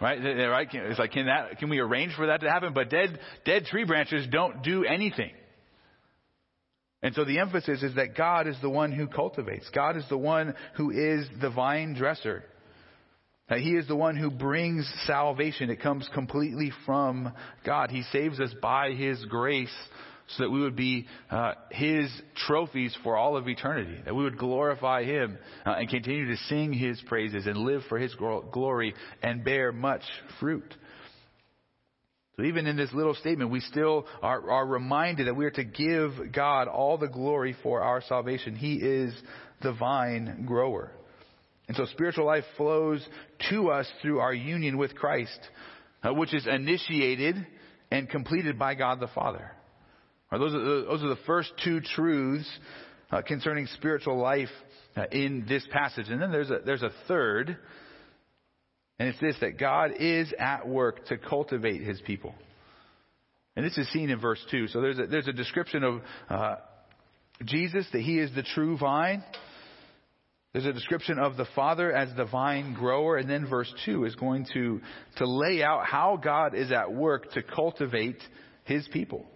[0.00, 0.18] Right?
[0.48, 0.68] Right?
[0.72, 2.74] It's like, can that, can we arrange for that to happen?
[2.74, 5.30] But dead, dead tree branches don't do anything.
[7.04, 9.68] And so the emphasis is that God is the one who cultivates.
[9.74, 12.42] God is the one who is the vine dresser.
[13.50, 15.68] That he is the one who brings salvation.
[15.68, 17.30] It comes completely from
[17.66, 17.90] God.
[17.90, 19.68] He saves us by his grace
[20.28, 22.10] so that we would be uh, his
[22.46, 23.98] trophies for all of eternity.
[24.06, 25.36] That we would glorify him
[25.66, 30.02] uh, and continue to sing his praises and live for his glory and bear much
[30.40, 30.74] fruit.
[32.36, 35.64] So even in this little statement, we still are, are reminded that we are to
[35.64, 38.56] give God all the glory for our salvation.
[38.56, 39.14] He is
[39.62, 40.90] the vine grower.
[41.68, 43.06] And so spiritual life flows
[43.50, 45.38] to us through our union with Christ,
[46.02, 47.46] uh, which is initiated
[47.90, 49.52] and completed by God the Father.
[50.30, 52.48] Right, those, are the, those are the first two truths
[53.12, 54.50] uh, concerning spiritual life
[54.96, 56.08] uh, in this passage.
[56.08, 57.56] And then there's a, there's a third
[58.98, 62.34] and it's this that God is at work to cultivate his people.
[63.56, 64.68] And this is seen in verse 2.
[64.68, 66.56] So there's a, there's a description of uh,
[67.44, 69.22] Jesus, that he is the true vine.
[70.52, 73.16] There's a description of the Father as the vine grower.
[73.16, 74.80] And then verse 2 is going to,
[75.16, 78.18] to lay out how God is at work to cultivate
[78.64, 79.26] his people.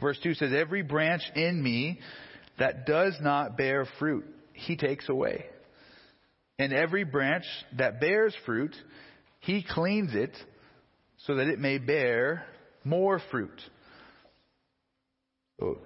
[0.00, 2.00] Verse 2 says, Every branch in me
[2.58, 5.46] that does not bear fruit, he takes away.
[6.62, 7.42] And every branch
[7.76, 8.72] that bears fruit,
[9.40, 10.30] he cleans it
[11.26, 12.46] so that it may bear
[12.84, 13.60] more fruit.
[15.58, 15.78] So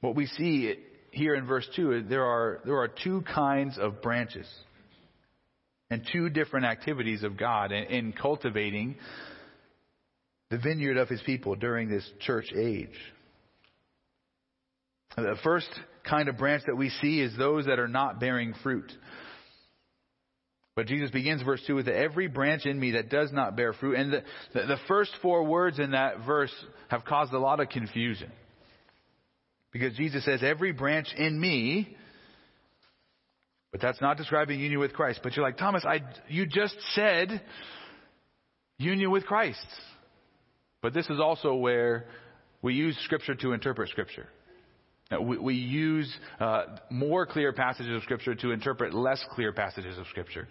[0.00, 0.74] what we see
[1.12, 4.48] here in verse 2 is there are, there are two kinds of branches
[5.90, 8.96] and two different activities of God in, in cultivating
[10.50, 12.98] the vineyard of his people during this church age.
[15.14, 15.68] The first
[16.02, 18.90] kind of branch that we see is those that are not bearing fruit.
[20.76, 23.96] But Jesus begins verse 2 with every branch in me that does not bear fruit.
[23.96, 24.22] And the,
[24.52, 26.52] the, the, first four words in that verse
[26.88, 28.32] have caused a lot of confusion.
[29.72, 31.96] Because Jesus says, every branch in me,
[33.70, 35.20] but that's not describing union with Christ.
[35.22, 37.40] But you're like, Thomas, I, you just said
[38.78, 39.66] union with Christ.
[40.82, 42.06] But this is also where
[42.62, 44.28] we use Scripture to interpret Scripture.
[45.20, 50.06] We, we use uh, more clear passages of Scripture to interpret less clear passages of
[50.08, 50.48] Scripture.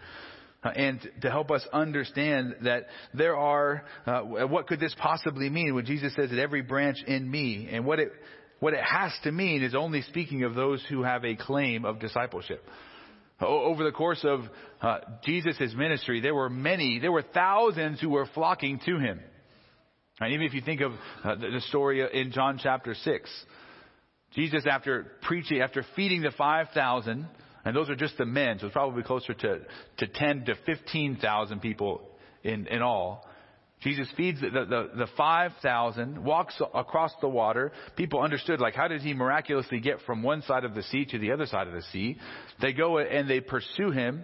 [0.63, 5.75] Uh, and to help us understand that there are, uh, what could this possibly mean
[5.75, 8.11] when Jesus says that every branch in me, and what it,
[8.59, 11.99] what it has to mean is only speaking of those who have a claim of
[11.99, 12.63] discipleship.
[13.41, 14.41] Over the course of
[14.81, 19.19] uh, Jesus' ministry, there were many, there were thousands who were flocking to him.
[20.21, 20.93] And even if you think of
[21.23, 23.45] uh, the story in John chapter 6,
[24.35, 27.27] Jesus, after preaching, after feeding the 5,000,
[27.65, 29.59] and those are just the men, so it's probably closer to,
[29.97, 32.01] to 10 to 15,000 people
[32.43, 33.25] in, in all.
[33.81, 37.71] Jesus feeds the, the, the 5,000, walks across the water.
[37.97, 41.19] People understood, like, how did he miraculously get from one side of the sea to
[41.19, 42.17] the other side of the sea?
[42.61, 44.23] They go and they pursue him.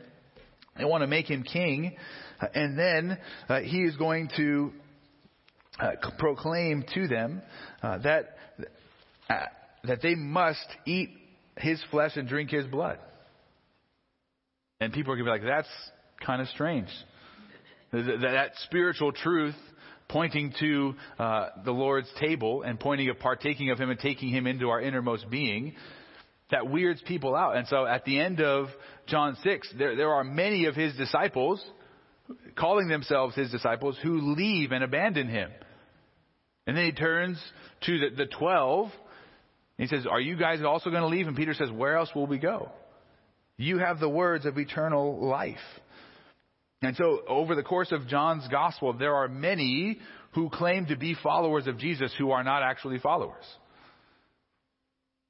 [0.77, 1.97] They want to make him king.
[2.53, 3.17] And then
[3.49, 4.71] uh, he is going to
[5.77, 7.41] uh, proclaim to them
[7.83, 8.37] uh, that
[9.29, 9.35] uh,
[9.89, 11.09] that they must eat
[11.57, 12.99] his flesh and drink his blood.
[14.79, 15.67] And people are going to be like, that's
[16.25, 16.87] kind of strange.
[17.91, 19.55] That spiritual truth
[20.07, 24.45] pointing to uh, the Lord's table and pointing of partaking of Him and taking Him
[24.45, 25.73] into our innermost being,
[26.51, 27.57] that weirds people out.
[27.57, 28.67] And so at the end of
[29.07, 31.63] John 6, there, there are many of His disciples,
[32.55, 35.49] calling themselves His disciples, who leave and abandon Him.
[36.67, 37.39] And then He turns
[37.85, 38.91] to the, the 12
[39.79, 41.27] he says, Are you guys also going to leave?
[41.27, 42.69] And Peter says, Where else will we go?
[43.57, 45.57] You have the words of eternal life.
[46.81, 49.99] And so, over the course of John's gospel, there are many
[50.33, 53.43] who claim to be followers of Jesus who are not actually followers.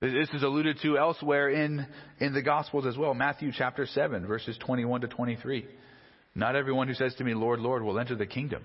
[0.02, 1.86] This is alluded to elsewhere in,
[2.20, 3.14] in the Gospels as well.
[3.14, 5.66] Matthew chapter 7, verses 21 to 23.
[6.36, 8.64] Not everyone who says to me, Lord, Lord, will enter the kingdom.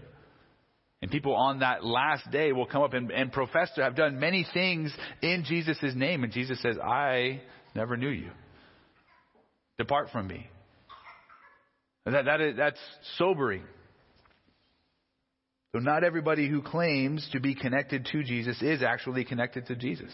[1.05, 4.19] And people on that last day will come up and, and profess to have done
[4.19, 4.91] many things
[5.21, 6.25] in Jesus' name.
[6.25, 7.43] And Jesus says, I
[7.75, 8.31] never knew you.
[9.77, 10.49] Depart from me.
[12.07, 12.79] That, that is, that's
[13.19, 13.65] sobering.
[15.73, 20.11] So not everybody who claims to be connected to Jesus is actually connected to Jesus.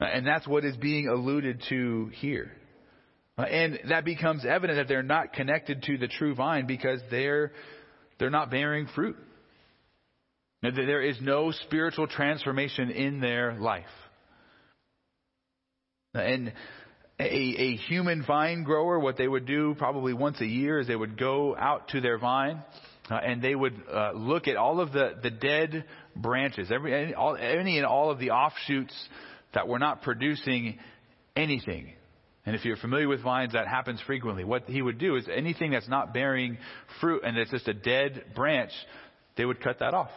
[0.00, 2.52] And that's what is being alluded to here.
[3.38, 7.52] And that becomes evident that they're not connected to the true vine because they're,
[8.18, 9.16] they're not bearing fruit.
[10.74, 13.84] There is no spiritual transformation in their life.
[16.14, 16.52] And
[17.18, 20.96] a, a human vine grower, what they would do probably once a year is they
[20.96, 22.62] would go out to their vine
[23.10, 27.14] uh, and they would uh, look at all of the, the dead branches, every, any,
[27.14, 28.94] all, any and all of the offshoots
[29.54, 30.78] that were not producing
[31.34, 31.92] anything.
[32.44, 34.44] And if you're familiar with vines, that happens frequently.
[34.44, 36.58] What he would do is anything that's not bearing
[37.00, 38.70] fruit and it's just a dead branch,
[39.36, 40.10] they would cut that off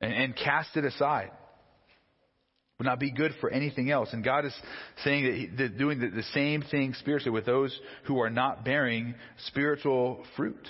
[0.00, 1.30] and, and cast it aside
[2.80, 4.08] would not be good for anything else.
[4.14, 4.54] And God is
[5.04, 8.64] saying that, he, that doing the, the, same thing spiritually with those who are not
[8.64, 9.14] bearing
[9.48, 10.66] spiritual fruit.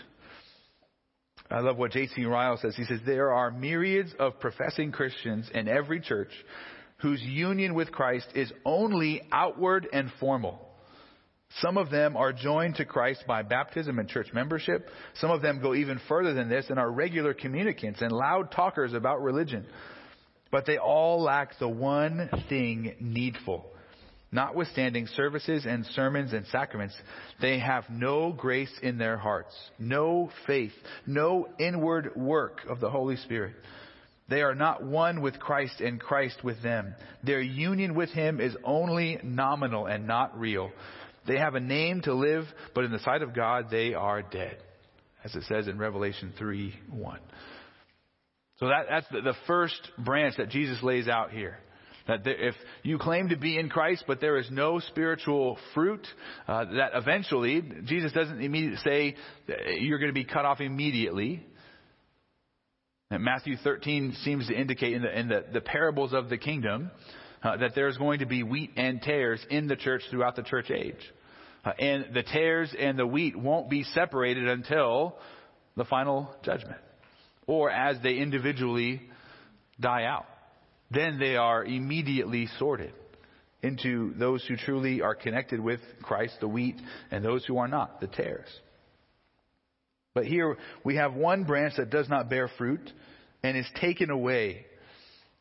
[1.49, 2.25] I love what J.C.
[2.25, 2.75] Ryle says.
[2.75, 6.31] He says, There are myriads of professing Christians in every church
[6.97, 10.61] whose union with Christ is only outward and formal.
[11.59, 14.89] Some of them are joined to Christ by baptism and church membership.
[15.15, 18.93] Some of them go even further than this and are regular communicants and loud talkers
[18.93, 19.67] about religion.
[20.53, 23.67] But they all lack the one thing needful.
[24.33, 26.95] Notwithstanding services and sermons and sacraments,
[27.41, 30.73] they have no grace in their hearts, no faith,
[31.05, 33.55] no inward work of the Holy Spirit.
[34.29, 36.95] They are not one with Christ and Christ with them.
[37.25, 40.71] Their union with Him is only nominal and not real.
[41.31, 44.57] They have a name to live, but in the sight of God, they are dead.
[45.23, 47.21] As it says in Revelation 3 1.
[48.59, 51.59] So that, that's the, the first branch that Jesus lays out here.
[52.09, 56.05] That there, if you claim to be in Christ, but there is no spiritual fruit,
[56.49, 59.15] uh, that eventually, Jesus doesn't immediately say
[59.79, 61.47] you're going to be cut off immediately.
[63.13, 66.91] And Matthew 13 seems to indicate in the, in the, the parables of the kingdom
[67.45, 70.73] uh, that there's going to be wheat and tares in the church throughout the church
[70.73, 70.99] age.
[71.65, 75.17] Uh, and the tares and the wheat won't be separated until
[75.77, 76.81] the final judgment
[77.47, 79.03] or as they individually
[79.81, 80.27] die out.
[80.91, 82.93] Then they are immediately sorted
[83.63, 86.77] into those who truly are connected with Christ, the wheat,
[87.11, 88.49] and those who are not, the tares.
[90.15, 92.91] But here we have one branch that does not bear fruit
[93.43, 94.67] and is taken away,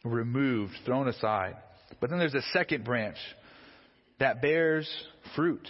[0.04, 1.56] removed, thrown aside.
[2.00, 3.18] But then there's a second branch
[4.20, 4.90] that bears
[5.36, 5.68] fruit.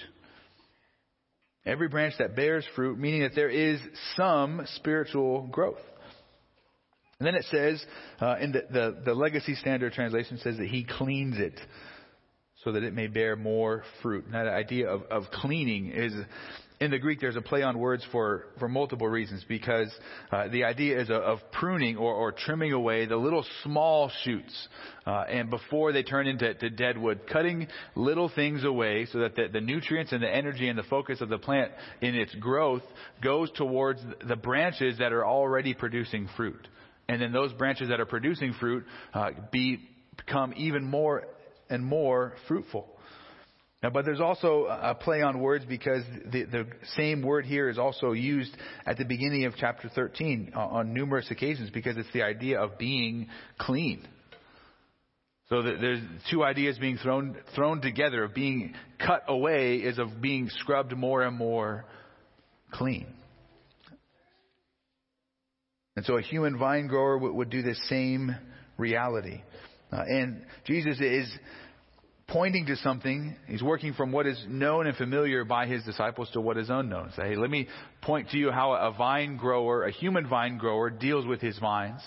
[1.69, 3.79] Every branch that bears fruit, meaning that there is
[4.15, 5.77] some spiritual growth.
[7.19, 7.85] And then it says,
[8.19, 11.59] uh, in the, the, the Legacy Standard Translation says that he cleans it
[12.63, 14.27] so that it may bear more fruit.
[14.31, 16.13] Now, the idea of, of cleaning is,
[16.79, 19.91] in the Greek, there's a play on words for, for multiple reasons because
[20.31, 24.67] uh, the idea is a, of pruning or, or trimming away the little small shoots
[25.05, 29.35] uh, and before they turn into to dead wood, cutting little things away so that
[29.35, 31.71] the, the nutrients and the energy and the focus of the plant
[32.01, 32.83] in its growth
[33.21, 36.67] goes towards the branches that are already producing fruit
[37.09, 39.79] and then those branches that are producing fruit uh, be,
[40.15, 41.23] become even more
[41.69, 42.87] and more fruitful.
[43.81, 46.67] Now, but there's also a play on words because the, the
[46.97, 48.51] same word here is also used
[48.85, 52.77] at the beginning of chapter 13 uh, on numerous occasions because it's the idea of
[52.77, 54.05] being clean.
[55.47, 60.49] So there's two ideas being thrown thrown together of being cut away is of being
[60.49, 61.85] scrubbed more and more
[62.71, 63.07] clean.
[65.95, 68.35] And so a human vine grower would, would do the same
[68.77, 69.41] reality.
[69.91, 71.27] Uh, and Jesus is
[72.29, 73.35] pointing to something.
[73.47, 77.11] He's working from what is known and familiar by his disciples to what is unknown.
[77.15, 77.67] Say, hey, let me
[78.01, 82.01] point to you how a vine grower, a human vine grower, deals with his vines.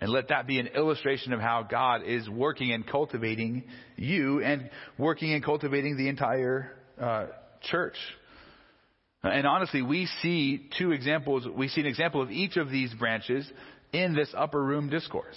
[0.00, 3.64] And let that be an illustration of how God is working and cultivating
[3.96, 7.26] you and working and cultivating the entire uh,
[7.70, 7.94] church.
[9.22, 11.46] And honestly, we see two examples.
[11.46, 13.48] We see an example of each of these branches
[13.92, 15.36] in this upper room discourse.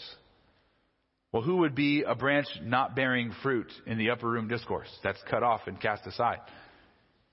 [1.36, 5.22] Well, who would be a branch not bearing fruit in the upper room discourse that's
[5.30, 6.38] cut off and cast aside?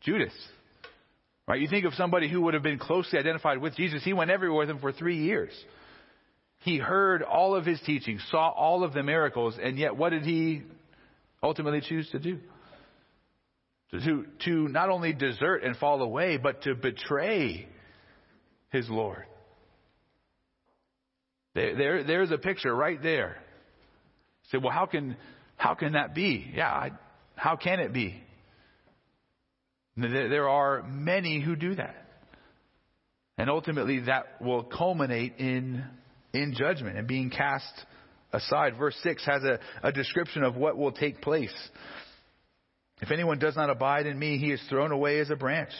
[0.00, 0.32] Judas.
[1.46, 1.60] Right?
[1.60, 4.02] You think of somebody who would have been closely identified with Jesus.
[4.02, 5.52] He went everywhere with him for three years.
[6.62, 10.24] He heard all of his teaching, saw all of the miracles, and yet what did
[10.24, 10.62] he
[11.40, 12.40] ultimately choose to do?
[13.92, 17.68] To, to not only desert and fall away, but to betray
[18.70, 19.26] his Lord.
[21.54, 23.36] There, there, there's a picture right there.
[24.50, 25.16] Say, well, how can,
[25.56, 26.50] how can that be?
[26.54, 26.90] Yeah, I,
[27.36, 28.22] how can it be?
[29.96, 31.96] There are many who do that.
[33.38, 35.84] And ultimately that will culminate in,
[36.32, 37.72] in judgment and being cast
[38.32, 38.76] aside.
[38.78, 41.54] Verse 6 has a, a description of what will take place.
[43.00, 45.72] If anyone does not abide in me, he is thrown away as a branch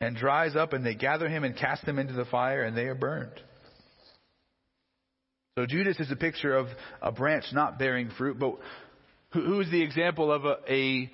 [0.00, 2.84] and dries up, and they gather him and cast him into the fire, and they
[2.84, 3.38] are burned.
[5.56, 6.68] So Judas is a picture of
[7.02, 8.56] a branch not bearing fruit, but
[9.32, 11.10] who's the example of a, a,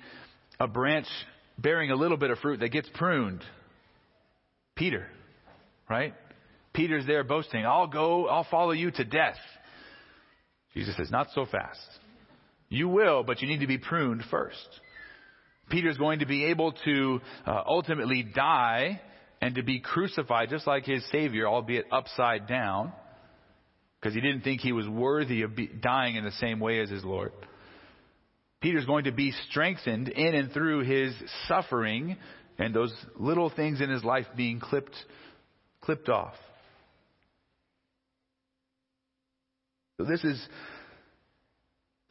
[0.59, 1.07] a branch
[1.57, 3.43] bearing a little bit of fruit that gets pruned?
[4.75, 5.07] Peter,
[5.89, 6.13] right?
[6.73, 9.37] Peter's there boasting, I'll go, I'll follow you to death.
[10.73, 11.79] Jesus says, not so fast.
[12.69, 14.67] You will, but you need to be pruned first.
[15.69, 19.01] Peter's going to be able to uh, ultimately die
[19.41, 22.93] and to be crucified just like his Savior, albeit upside down,
[23.99, 27.03] because he didn't think he was worthy of dying in the same way as his
[27.03, 27.31] Lord.
[28.61, 31.13] Peter's going to be strengthened in and through his
[31.47, 32.17] suffering
[32.57, 34.95] and those little things in his life being clipped,
[35.81, 36.33] clipped off.
[39.97, 40.47] So this is,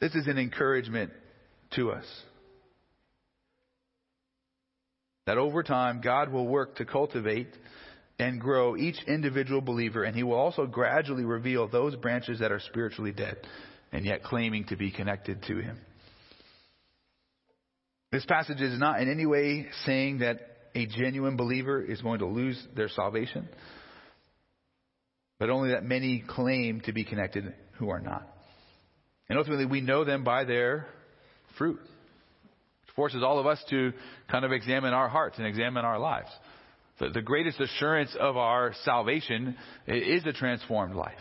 [0.00, 1.12] this is an encouragement
[1.74, 2.06] to us.
[5.26, 7.48] That over time, God will work to cultivate
[8.18, 12.60] and grow each individual believer, and He will also gradually reveal those branches that are
[12.60, 13.36] spiritually dead
[13.92, 15.78] and yet claiming to be connected to Him.
[18.12, 20.38] This passage is not in any way saying that
[20.74, 23.48] a genuine believer is going to lose their salvation,
[25.38, 28.26] but only that many claim to be connected who are not.
[29.28, 30.86] And ultimately, we know them by their
[31.58, 33.92] fruit which forces all of us to
[34.30, 36.30] kind of examine our hearts and examine our lives.
[36.98, 41.14] The, the greatest assurance of our salvation is a transformed life.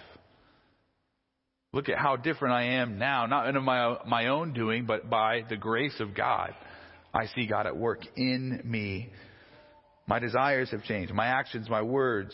[1.73, 5.41] Look at how different I am now, not in my, my own doing, but by
[5.49, 6.53] the grace of God.
[7.13, 9.09] I see God at work in me.
[10.07, 12.33] My desires have changed, my actions, my words.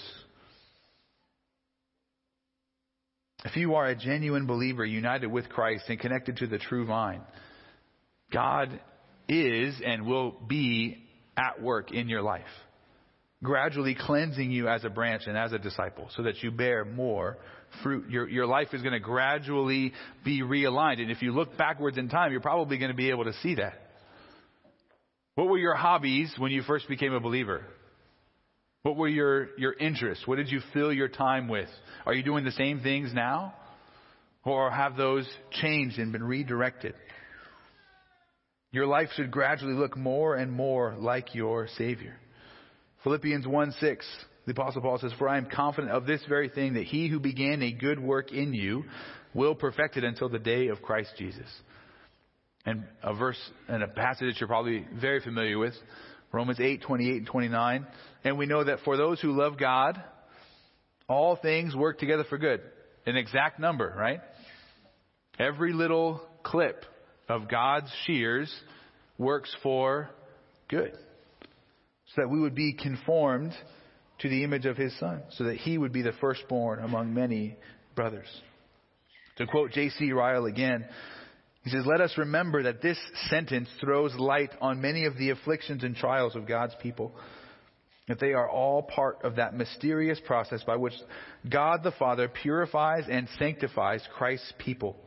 [3.45, 7.21] If you are a genuine believer united with Christ and connected to the true vine,
[8.31, 8.79] God
[9.27, 11.03] is and will be
[11.35, 12.41] at work in your life,
[13.43, 17.37] gradually cleansing you as a branch and as a disciple so that you bear more
[17.81, 18.09] fruit.
[18.09, 21.01] Your, your life is going to gradually be realigned.
[21.01, 23.55] And if you look backwards in time, you're probably going to be able to see
[23.55, 23.73] that.
[25.35, 27.65] What were your hobbies when you first became a believer?
[28.83, 30.27] What were your, your interests?
[30.27, 31.69] What did you fill your time with?
[32.05, 33.53] Are you doing the same things now?
[34.43, 36.95] Or have those changed and been redirected?
[38.71, 42.17] Your life should gradually look more and more like your Savior.
[43.03, 44.05] Philippians 1 6,
[44.45, 47.19] the Apostle Paul says, For I am confident of this very thing, that he who
[47.19, 48.83] began a good work in you
[49.33, 51.47] will perfect it until the day of Christ Jesus.
[52.65, 55.73] And a verse and a passage that you're probably very familiar with,
[56.31, 57.87] Romans 8, 28 and 29.
[58.23, 60.01] And we know that for those who love God,
[61.07, 62.61] all things work together for good.
[63.07, 64.21] An exact number, right?
[65.39, 66.85] Every little clip
[67.27, 68.53] of God's shears
[69.17, 70.09] works for
[70.69, 70.95] good.
[72.15, 73.53] So that we would be conformed
[74.19, 77.57] to the image of his son, so that he would be the firstborn among many
[77.95, 78.27] brothers.
[79.37, 80.11] To quote J.C.
[80.11, 80.85] Ryle again,
[81.63, 82.97] he says, Let us remember that this
[83.29, 87.13] sentence throws light on many of the afflictions and trials of God's people,
[88.07, 90.93] that they are all part of that mysterious process by which
[91.49, 94.97] God the Father purifies and sanctifies Christ's people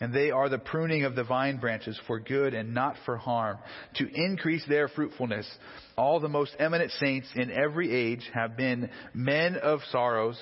[0.00, 3.58] and they are the pruning of the vine branches for good and not for harm,
[3.94, 5.50] to increase their fruitfulness.
[5.96, 10.38] All the most eminent saints in every age have been men of sorrows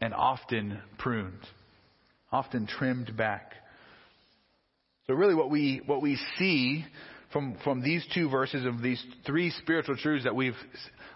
[0.00, 1.46] and often pruned,
[2.32, 3.52] often trimmed back.
[5.06, 6.84] So really what we, what we see
[7.32, 10.56] from, from these two verses of these three spiritual truths that we've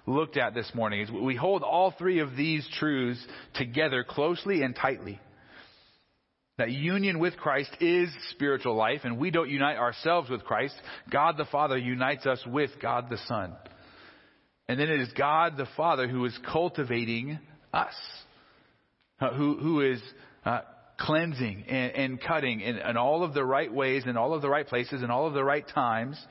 [0.07, 4.77] looked at this morning is we hold all three of these truths together closely and
[4.77, 5.19] tightly.
[6.57, 10.75] That union with Christ is spiritual life, and we don't unite ourselves with Christ.
[11.11, 13.55] God the Father unites us with God the Son.
[14.69, 17.41] And then it is God the Father who is cultivating
[17.73, 17.95] us,
[19.21, 20.01] uh, who, who is
[20.45, 20.61] uh,
[20.97, 24.49] cleansing and, and cutting in, in all of the right ways, in all of the
[24.49, 26.25] right places, in all of the right times.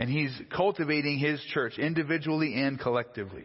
[0.00, 3.44] And He's cultivating His church individually and collectively.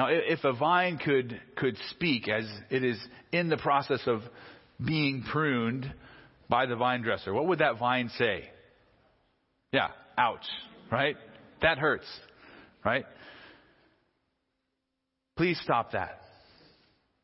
[0.00, 2.98] Now, if a vine could, could speak as it is
[3.32, 4.22] in the process of
[4.82, 5.92] being pruned
[6.48, 8.48] by the vine dresser, what would that vine say?
[9.74, 10.46] Yeah, ouch,
[10.90, 11.16] right?
[11.60, 12.06] That hurts,
[12.82, 13.04] right?
[15.36, 16.18] Please stop that.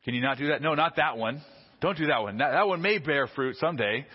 [0.05, 0.61] Can you not do that?
[0.61, 1.41] No, not that one.
[1.81, 2.37] Don't do that one.
[2.37, 4.05] That, that one may bear fruit someday.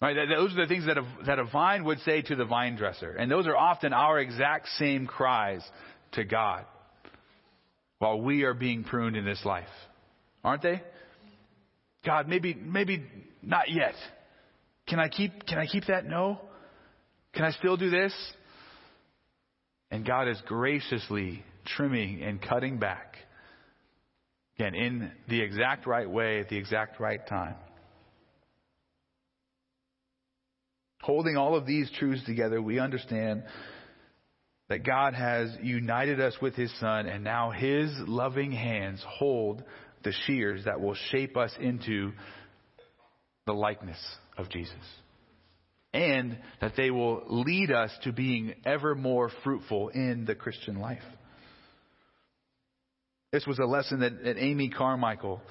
[0.00, 0.16] Right?
[0.28, 3.12] Those are the things that a, that a vine would say to the vine dresser.
[3.12, 5.62] And those are often our exact same cries
[6.14, 6.64] to God
[8.02, 9.62] while we are being pruned in this life.
[10.42, 10.82] Aren't they?
[12.04, 13.06] God, maybe, maybe
[13.42, 13.94] not yet.
[14.88, 16.04] Can I keep, can I keep that?
[16.04, 16.40] No.
[17.32, 18.12] Can I still do this?
[19.92, 23.18] And God is graciously trimming and cutting back.
[24.58, 27.54] Again, in the exact right way at the exact right time.
[31.02, 33.44] Holding all of these truths together, we understand
[34.72, 39.62] that God has united us with His Son, and now His loving hands hold
[40.02, 42.12] the shears that will shape us into
[43.44, 43.98] the likeness
[44.38, 44.72] of Jesus.
[45.92, 51.02] And that they will lead us to being ever more fruitful in the Christian life.
[53.30, 55.42] This was a lesson that, that Amy Carmichael,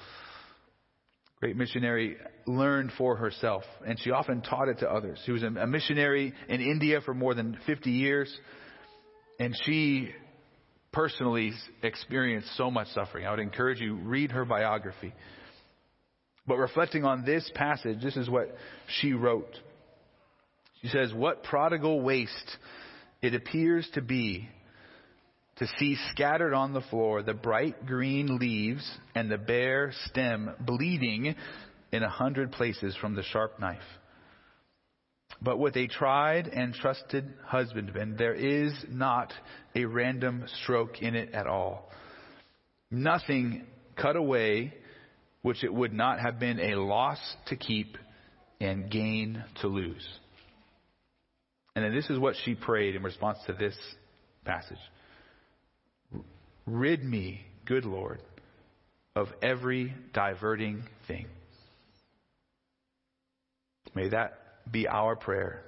[1.38, 5.20] great missionary, learned for herself, and she often taught it to others.
[5.26, 8.36] She was a missionary in India for more than 50 years.
[9.42, 10.10] And she
[10.92, 13.26] personally experienced so much suffering.
[13.26, 15.12] I would encourage you read her biography.
[16.46, 18.54] But reflecting on this passage, this is what
[19.00, 19.52] she wrote.
[20.80, 22.56] She says, "What prodigal waste
[23.20, 24.48] it appears to be
[25.56, 31.34] to see scattered on the floor the bright green leaves and the bare stem bleeding
[31.90, 33.98] in a hundred places from the sharp knife."
[35.42, 39.32] But with a tried and trusted husbandman, there is not
[39.74, 41.90] a random stroke in it at all.
[42.90, 43.66] Nothing
[43.96, 44.74] cut away
[45.42, 47.98] which it would not have been a loss to keep
[48.60, 50.06] and gain to lose.
[51.74, 53.76] And then this is what she prayed in response to this
[54.44, 54.78] passage.
[56.66, 58.20] Rid me, good Lord,
[59.16, 61.26] of every diverting thing.
[63.96, 65.64] May that be our prayer